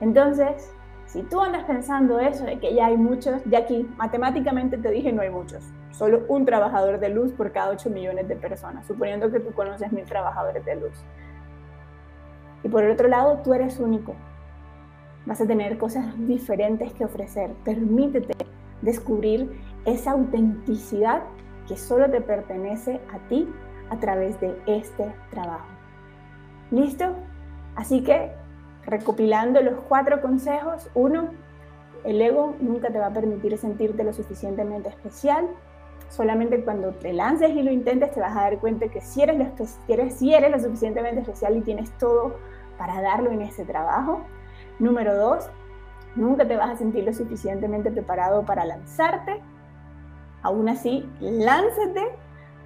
Entonces, 0.00 0.72
si 1.06 1.22
tú 1.22 1.40
andas 1.40 1.64
pensando 1.64 2.20
eso, 2.20 2.44
de 2.44 2.60
que 2.60 2.74
ya 2.74 2.86
hay 2.86 2.96
muchos, 2.96 3.42
ya 3.46 3.58
aquí 3.58 3.88
matemáticamente 3.96 4.78
te 4.78 4.90
dije 4.90 5.12
no 5.12 5.22
hay 5.22 5.30
muchos, 5.30 5.64
solo 6.00 6.24
un 6.28 6.46
trabajador 6.46 6.98
de 6.98 7.10
luz 7.10 7.30
por 7.32 7.52
cada 7.52 7.68
8 7.72 7.90
millones 7.90 8.26
de 8.26 8.34
personas, 8.34 8.86
suponiendo 8.86 9.30
que 9.30 9.38
tú 9.38 9.52
conoces 9.52 9.92
mil 9.92 10.06
trabajadores 10.06 10.64
de 10.64 10.76
luz. 10.76 11.04
Y 12.62 12.70
por 12.70 12.84
el 12.84 12.92
otro 12.92 13.06
lado, 13.06 13.40
tú 13.44 13.52
eres 13.52 13.78
único. 13.78 14.14
Vas 15.26 15.42
a 15.42 15.46
tener 15.46 15.76
cosas 15.76 16.06
diferentes 16.26 16.94
que 16.94 17.04
ofrecer. 17.04 17.50
Permítete 17.66 18.32
descubrir 18.80 19.60
esa 19.84 20.12
autenticidad 20.12 21.20
que 21.68 21.76
solo 21.76 22.10
te 22.10 22.22
pertenece 22.22 22.98
a 23.12 23.18
ti 23.28 23.46
a 23.90 23.98
través 23.98 24.40
de 24.40 24.58
este 24.66 25.04
trabajo. 25.28 25.68
¿Listo? 26.70 27.14
Así 27.76 28.02
que 28.02 28.32
recopilando 28.86 29.60
los 29.60 29.78
cuatro 29.86 30.22
consejos, 30.22 30.88
uno, 30.94 31.28
el 32.04 32.22
ego 32.22 32.56
nunca 32.58 32.88
te 32.88 32.98
va 32.98 33.08
a 33.08 33.12
permitir 33.12 33.58
sentirte 33.58 34.02
lo 34.02 34.14
suficientemente 34.14 34.88
especial. 34.88 35.46
Solamente 36.10 36.64
cuando 36.64 36.90
te 36.90 37.12
lances 37.12 37.50
y 37.50 37.62
lo 37.62 37.70
intentes 37.70 38.10
te 38.10 38.20
vas 38.20 38.36
a 38.36 38.42
dar 38.42 38.58
cuenta 38.58 38.88
que 38.88 39.00
si 39.00 39.22
eres, 39.22 39.38
lo, 39.38 40.10
si 40.10 40.34
eres 40.34 40.50
lo 40.50 40.58
suficientemente 40.58 41.20
especial 41.20 41.56
y 41.56 41.60
tienes 41.60 41.96
todo 41.98 42.34
para 42.76 43.00
darlo 43.00 43.30
en 43.30 43.42
ese 43.42 43.64
trabajo. 43.64 44.22
Número 44.80 45.16
dos, 45.16 45.48
nunca 46.16 46.48
te 46.48 46.56
vas 46.56 46.70
a 46.70 46.76
sentir 46.76 47.04
lo 47.04 47.12
suficientemente 47.12 47.92
preparado 47.92 48.44
para 48.44 48.64
lanzarte. 48.64 49.40
Aún 50.42 50.68
así, 50.68 51.08
lánzate, 51.20 52.08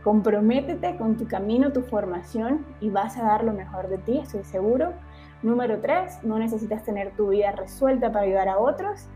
comprométete 0.02 0.96
con 0.96 1.16
tu 1.18 1.28
camino, 1.28 1.70
tu 1.70 1.82
formación 1.82 2.64
y 2.80 2.88
vas 2.88 3.18
a 3.18 3.24
dar 3.24 3.44
lo 3.44 3.52
mejor 3.52 3.88
de 3.88 3.98
ti, 3.98 4.20
estoy 4.20 4.44
seguro. 4.44 4.94
Número 5.42 5.80
tres, 5.80 6.18
no 6.22 6.38
necesitas 6.38 6.82
tener 6.82 7.10
tu 7.14 7.28
vida 7.28 7.52
resuelta 7.52 8.10
para 8.10 8.24
ayudar 8.24 8.48
a 8.48 8.58
otros, 8.58 9.08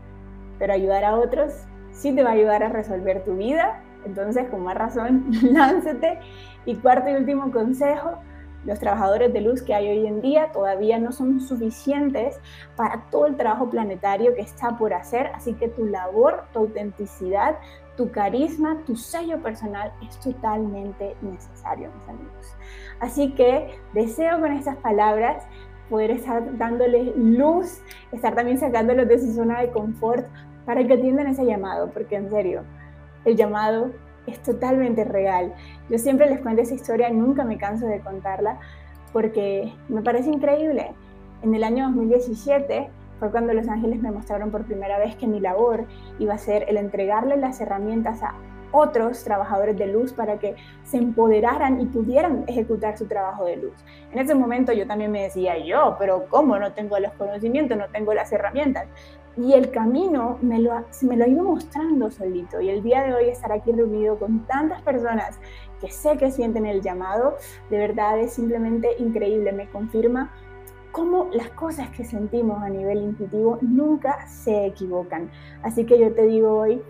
pero 0.59 0.73
ayudar 0.73 1.03
a 1.03 1.15
otros 1.15 1.65
sí 1.91 2.13
te 2.13 2.21
va 2.21 2.29
a 2.29 2.33
ayudar 2.33 2.61
a 2.61 2.69
resolver 2.69 3.23
tu 3.23 3.35
vida. 3.35 3.81
Entonces, 4.05 4.47
con 4.49 4.63
más 4.63 4.75
razón, 4.75 5.25
lánzate. 5.41 6.19
Y 6.65 6.75
cuarto 6.75 7.09
y 7.09 7.15
último 7.15 7.51
consejo, 7.51 8.19
Los 8.65 8.77
trabajadores 8.79 9.31
de 9.31 9.39
luz 9.39 9.61
que 9.61 9.73
hay 9.73 9.87
hoy 9.87 10.05
en 10.05 10.19
día 10.19 10.51
todavía 10.51 10.99
no 10.99 11.13
son 11.13 11.39
suficientes 11.39 12.37
para 12.75 13.05
todo 13.09 13.25
el 13.25 13.37
trabajo 13.37 13.69
planetario 13.69 14.35
que 14.35 14.41
está 14.41 14.77
por 14.77 14.93
hacer, 14.93 15.27
así 15.33 15.53
que 15.53 15.69
tu 15.69 15.85
labor, 15.85 16.43
tu 16.51 16.59
autenticidad, 16.59 17.57
tu 17.95 18.11
carisma, 18.11 18.77
tu 18.85 18.97
sello 18.97 19.41
personal 19.41 19.93
es 20.05 20.19
totalmente 20.19 21.15
necesario, 21.21 21.89
mis 21.95 22.09
amigos. 22.09 22.55
Así 22.99 23.33
que 23.33 23.79
deseo 23.93 24.41
con 24.41 24.51
estas 24.51 24.75
palabras 24.77 25.45
poder 25.89 26.11
estar 26.11 26.57
dándoles 26.57 27.15
luz, 27.15 27.81
estar 28.11 28.35
también 28.35 28.57
sacándolos 28.57 29.07
de 29.07 29.19
su 29.19 29.33
zona 29.33 29.61
de 29.61 29.71
confort 29.71 30.27
para 30.65 30.85
que 30.85 30.93
atiendan 30.93 31.27
ese 31.27 31.45
llamado, 31.45 31.91
porque 31.91 32.15
en 32.15 32.29
serio, 32.29 32.63
el 33.25 33.35
llamado 33.35 33.91
es 34.27 34.41
totalmente 34.41 35.03
real. 35.03 35.53
Yo 35.89 35.97
siempre 35.97 36.29
les 36.29 36.39
cuento 36.39 36.61
esa 36.61 36.75
historia, 36.75 37.09
nunca 37.09 37.43
me 37.43 37.57
canso 37.57 37.85
de 37.85 37.99
contarla, 37.99 38.59
porque 39.11 39.73
me 39.87 40.01
parece 40.01 40.29
increíble. 40.29 40.91
En 41.41 41.55
el 41.55 41.63
año 41.63 41.85
2017 41.85 42.89
fue 43.19 43.31
cuando 43.31 43.53
los 43.53 43.67
ángeles 43.67 44.01
me 44.01 44.11
mostraron 44.11 44.51
por 44.51 44.65
primera 44.65 44.97
vez 44.97 45.15
que 45.15 45.27
mi 45.27 45.39
labor 45.39 45.85
iba 46.19 46.33
a 46.33 46.37
ser 46.37 46.65
el 46.67 46.77
entregarle 46.77 47.37
las 47.37 47.59
herramientas 47.59 48.21
a 48.23 48.33
otros 48.71 49.23
trabajadores 49.23 49.77
de 49.77 49.87
luz 49.87 50.13
para 50.13 50.37
que 50.37 50.55
se 50.83 50.97
empoderaran 50.97 51.81
y 51.81 51.85
pudieran 51.85 52.43
ejecutar 52.47 52.97
su 52.97 53.07
trabajo 53.07 53.45
de 53.45 53.57
luz. 53.57 53.73
En 54.11 54.19
ese 54.19 54.35
momento 54.35 54.71
yo 54.73 54.85
también 54.85 55.11
me 55.11 55.23
decía 55.23 55.57
yo, 55.57 55.95
pero 55.97 56.27
¿cómo? 56.29 56.57
No 56.59 56.73
tengo 56.73 56.99
los 56.99 57.11
conocimientos, 57.13 57.77
no 57.77 57.87
tengo 57.89 58.13
las 58.13 58.31
herramientas. 58.31 58.87
Y 59.39 59.53
el 59.53 59.71
camino 59.71 60.37
me 60.41 60.59
lo, 60.59 60.73
me 61.01 61.15
lo 61.15 61.23
ha 61.23 61.27
ido 61.29 61.45
mostrando 61.45 62.11
solito. 62.11 62.59
Y 62.59 62.69
el 62.69 62.83
día 62.83 63.03
de 63.03 63.13
hoy 63.13 63.29
estar 63.29 63.53
aquí 63.53 63.71
reunido 63.71 64.19
con 64.19 64.45
tantas 64.47 64.81
personas 64.81 65.39
que 65.79 65.89
sé 65.89 66.17
que 66.17 66.29
sienten 66.29 66.65
el 66.65 66.81
llamado, 66.81 67.37
de 67.69 67.77
verdad 67.77 68.19
es 68.19 68.33
simplemente 68.33 68.89
increíble. 68.99 69.53
Me 69.53 69.69
confirma 69.69 70.29
cómo 70.91 71.29
las 71.31 71.49
cosas 71.51 71.89
que 71.91 72.03
sentimos 72.03 72.61
a 72.61 72.67
nivel 72.67 72.97
intuitivo 72.97 73.59
nunca 73.61 74.27
se 74.27 74.65
equivocan. 74.65 75.31
Así 75.63 75.85
que 75.85 75.97
yo 75.97 76.13
te 76.13 76.23
digo 76.27 76.57
hoy, 76.57 76.81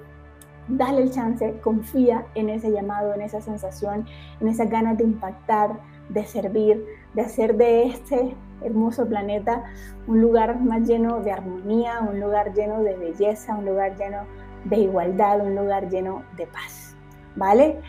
dale 0.68 1.04
el 1.04 1.12
chance, 1.12 1.54
confía 1.62 2.26
en 2.34 2.50
ese 2.50 2.72
llamado, 2.72 3.14
en 3.14 3.22
esa 3.22 3.42
sensación, 3.42 4.08
en 4.40 4.48
esa 4.48 4.66
ganas 4.66 4.98
de 4.98 5.04
impactar, 5.04 5.80
de 6.10 6.26
servir, 6.26 6.84
de 7.14 7.22
hacer 7.22 7.58
de 7.58 7.84
este 7.84 8.36
hermoso 8.64 9.08
planeta 9.08 9.64
un 10.08 10.22
lugar 10.22 10.60
más 10.60 10.88
lleno 10.88 11.20
de 11.22 11.32
armonía, 11.32 12.00
un 12.02 12.20
lugar 12.20 12.54
lleno 12.54 12.82
de 12.84 12.96
belleza, 12.96 13.56
un 13.56 13.66
lugar 13.66 13.96
lleno 13.98 14.20
de 14.66 14.78
igualdad, 14.78 15.42
un 15.42 15.56
lugar 15.56 15.90
lleno 15.90 16.24
de 16.38 16.48
paz. 16.48 16.96
¿Vale? 17.36 17.80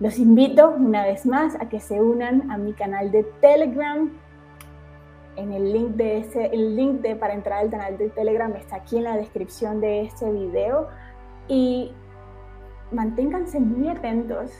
Los 0.00 0.18
invito 0.18 0.70
una 0.70 1.04
vez 1.04 1.26
más 1.26 1.54
a 1.56 1.68
que 1.68 1.78
se 1.78 2.00
unan 2.00 2.50
a 2.50 2.56
mi 2.56 2.72
canal 2.72 3.10
de 3.10 3.24
Telegram. 3.40 4.10
En 5.36 5.52
el 5.52 5.72
link 5.72 5.90
de 5.90 6.18
ese, 6.18 6.46
el 6.46 6.74
link 6.74 7.00
de, 7.00 7.16
para 7.16 7.34
entrar 7.34 7.58
al 7.58 7.70
canal 7.70 7.98
de 7.98 8.08
Telegram 8.08 8.54
está 8.56 8.76
aquí 8.76 8.96
en 8.96 9.04
la 9.04 9.16
descripción 9.16 9.80
de 9.80 10.02
este 10.02 10.30
video 10.32 10.88
y 11.48 11.92
manténganse 12.92 13.60
muy 13.60 13.88
atentos. 13.88 14.50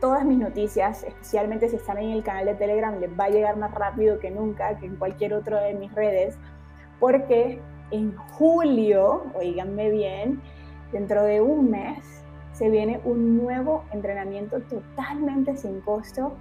Todas 0.00 0.24
mis 0.24 0.38
noticias, 0.38 1.02
especialmente 1.02 1.68
si 1.68 1.76
están 1.76 1.98
en 1.98 2.10
el 2.10 2.22
canal 2.22 2.46
de 2.46 2.54
Telegram, 2.54 2.98
les 3.00 3.10
va 3.18 3.24
a 3.24 3.30
llegar 3.30 3.56
más 3.56 3.74
rápido 3.74 4.20
que 4.20 4.30
nunca, 4.30 4.76
que 4.78 4.86
en 4.86 4.96
cualquier 4.96 5.34
otro 5.34 5.56
de 5.56 5.74
mis 5.74 5.92
redes, 5.92 6.38
porque 7.00 7.60
en 7.90 8.16
julio, 8.16 9.24
oíganme 9.34 9.90
bien, 9.90 10.40
dentro 10.92 11.22
de 11.24 11.40
un 11.40 11.70
mes, 11.70 12.24
se 12.52 12.70
viene 12.70 13.00
un 13.04 13.38
nuevo 13.38 13.84
entrenamiento 13.92 14.60
totalmente 14.62 15.56
sin 15.56 15.80
costo 15.80 16.32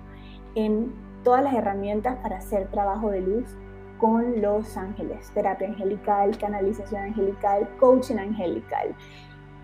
en 0.55 0.93
todas 1.23 1.43
las 1.43 1.53
herramientas 1.53 2.15
para 2.17 2.37
hacer 2.37 2.67
trabajo 2.67 3.09
de 3.09 3.21
luz 3.21 3.55
con 3.99 4.41
los 4.41 4.77
ángeles, 4.77 5.31
terapia 5.33 5.67
angelical, 5.67 6.37
canalización 6.37 7.03
angelical, 7.03 7.67
coaching 7.79 8.17
angelical. 8.17 8.95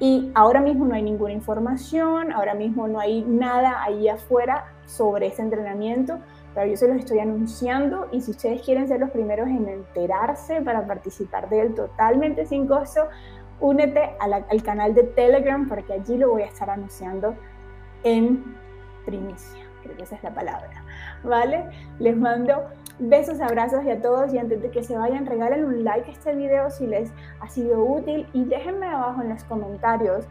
Y 0.04 0.34
ahora 0.36 0.60
mismo 0.60 0.86
no 0.86 0.96
hay 0.96 1.02
ninguna 1.02 1.32
información, 1.32 2.34
ahora 2.34 2.56
mismo 2.56 2.90
no 2.90 3.00
hay 3.00 3.22
nada 3.22 3.82
ahí 3.82 4.10
afuera 4.10 4.66
sobre 4.86 5.28
ese 5.28 5.42
entrenamiento, 5.42 6.20
pero 6.54 6.70
yo 6.70 6.76
se 6.76 6.90
los 6.90 6.98
estoy 6.98 7.20
anunciando 7.20 8.10
y 8.12 8.20
si 8.20 8.32
ustedes 8.32 8.64
quieren 8.64 8.86
ser 8.90 9.00
los 9.00 9.12
primeros 9.12 9.48
en 9.48 9.66
enterarse 9.70 10.62
para 10.62 10.86
participar 10.86 11.48
de 11.48 11.62
él 11.62 11.74
totalmente 11.74 12.46
sin 12.46 12.68
costo, 12.68 13.08
únete 13.62 14.18
al 14.20 14.62
canal 14.62 14.94
de 14.94 15.04
Telegram 15.04 15.70
porque 15.70 15.94
allí 15.94 16.18
lo 16.18 16.32
voy 16.32 16.42
a 16.42 16.48
estar 16.48 16.70
anunciando 16.70 17.34
en 18.04 18.44
primicia, 19.06 19.64
creo 19.84 19.96
que 19.96 20.04
esa 20.04 20.18
es 20.18 20.24
la 20.24 20.34
palabra, 20.34 20.84
¿vale? 21.24 21.66
Les 22.00 22.16
mando 22.16 22.64
Besos, 23.00 23.42
abrazos 23.42 23.84
y 23.86 23.90
a 23.90 24.00
todos 24.00 24.32
y 24.34 24.38
antes 24.38 24.62
de 24.62 24.70
que 24.70 24.84
se 24.84 24.96
vayan 24.96 25.26
regalen 25.26 25.66
un 25.66 25.84
like 25.84 26.08
a 26.08 26.14
este 26.14 26.36
video 26.36 26.70
si 26.70 26.86
les 26.86 27.12
ha 27.40 27.50
sido 27.50 27.84
útil 27.84 28.28
y 28.34 28.46
déjenme 28.46 28.86
abajo 28.86 29.24
en 29.24 29.30
los 29.30 29.44
comentarios 29.46 30.26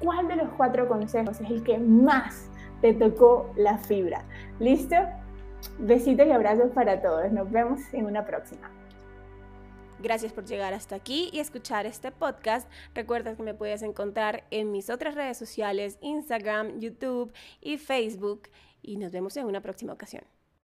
cuál 0.00 0.28
de 0.28 0.36
los 0.36 0.48
cuatro 0.56 0.86
consejos 0.86 1.40
es 1.40 1.50
el 1.50 1.64
que 1.64 1.78
más 1.78 2.48
te 2.80 2.94
tocó 2.94 3.50
la 3.56 3.78
fibra. 3.78 4.24
¿Listo? 4.60 4.94
Besitos 5.78 6.26
y 6.28 6.30
abrazos 6.30 6.70
para 6.70 7.02
todos. 7.02 7.32
Nos 7.32 7.50
vemos 7.50 7.80
en 7.92 8.06
una 8.06 8.24
próxima. 8.24 8.70
Gracias 9.98 10.32
por 10.32 10.44
llegar 10.44 10.74
hasta 10.74 10.94
aquí 10.94 11.30
y 11.32 11.40
escuchar 11.40 11.86
este 11.86 12.12
podcast. 12.12 12.70
Recuerda 12.94 13.34
que 13.34 13.42
me 13.42 13.54
puedes 13.54 13.82
encontrar 13.82 14.44
en 14.50 14.70
mis 14.70 14.90
otras 14.90 15.14
redes 15.14 15.38
sociales, 15.38 15.98
Instagram, 16.02 16.78
YouTube 16.78 17.32
y 17.60 17.78
Facebook. 17.78 18.42
Y 18.82 18.96
nos 18.96 19.12
vemos 19.12 19.36
en 19.36 19.46
una 19.46 19.60
próxima 19.62 19.92
ocasión. 19.92 20.22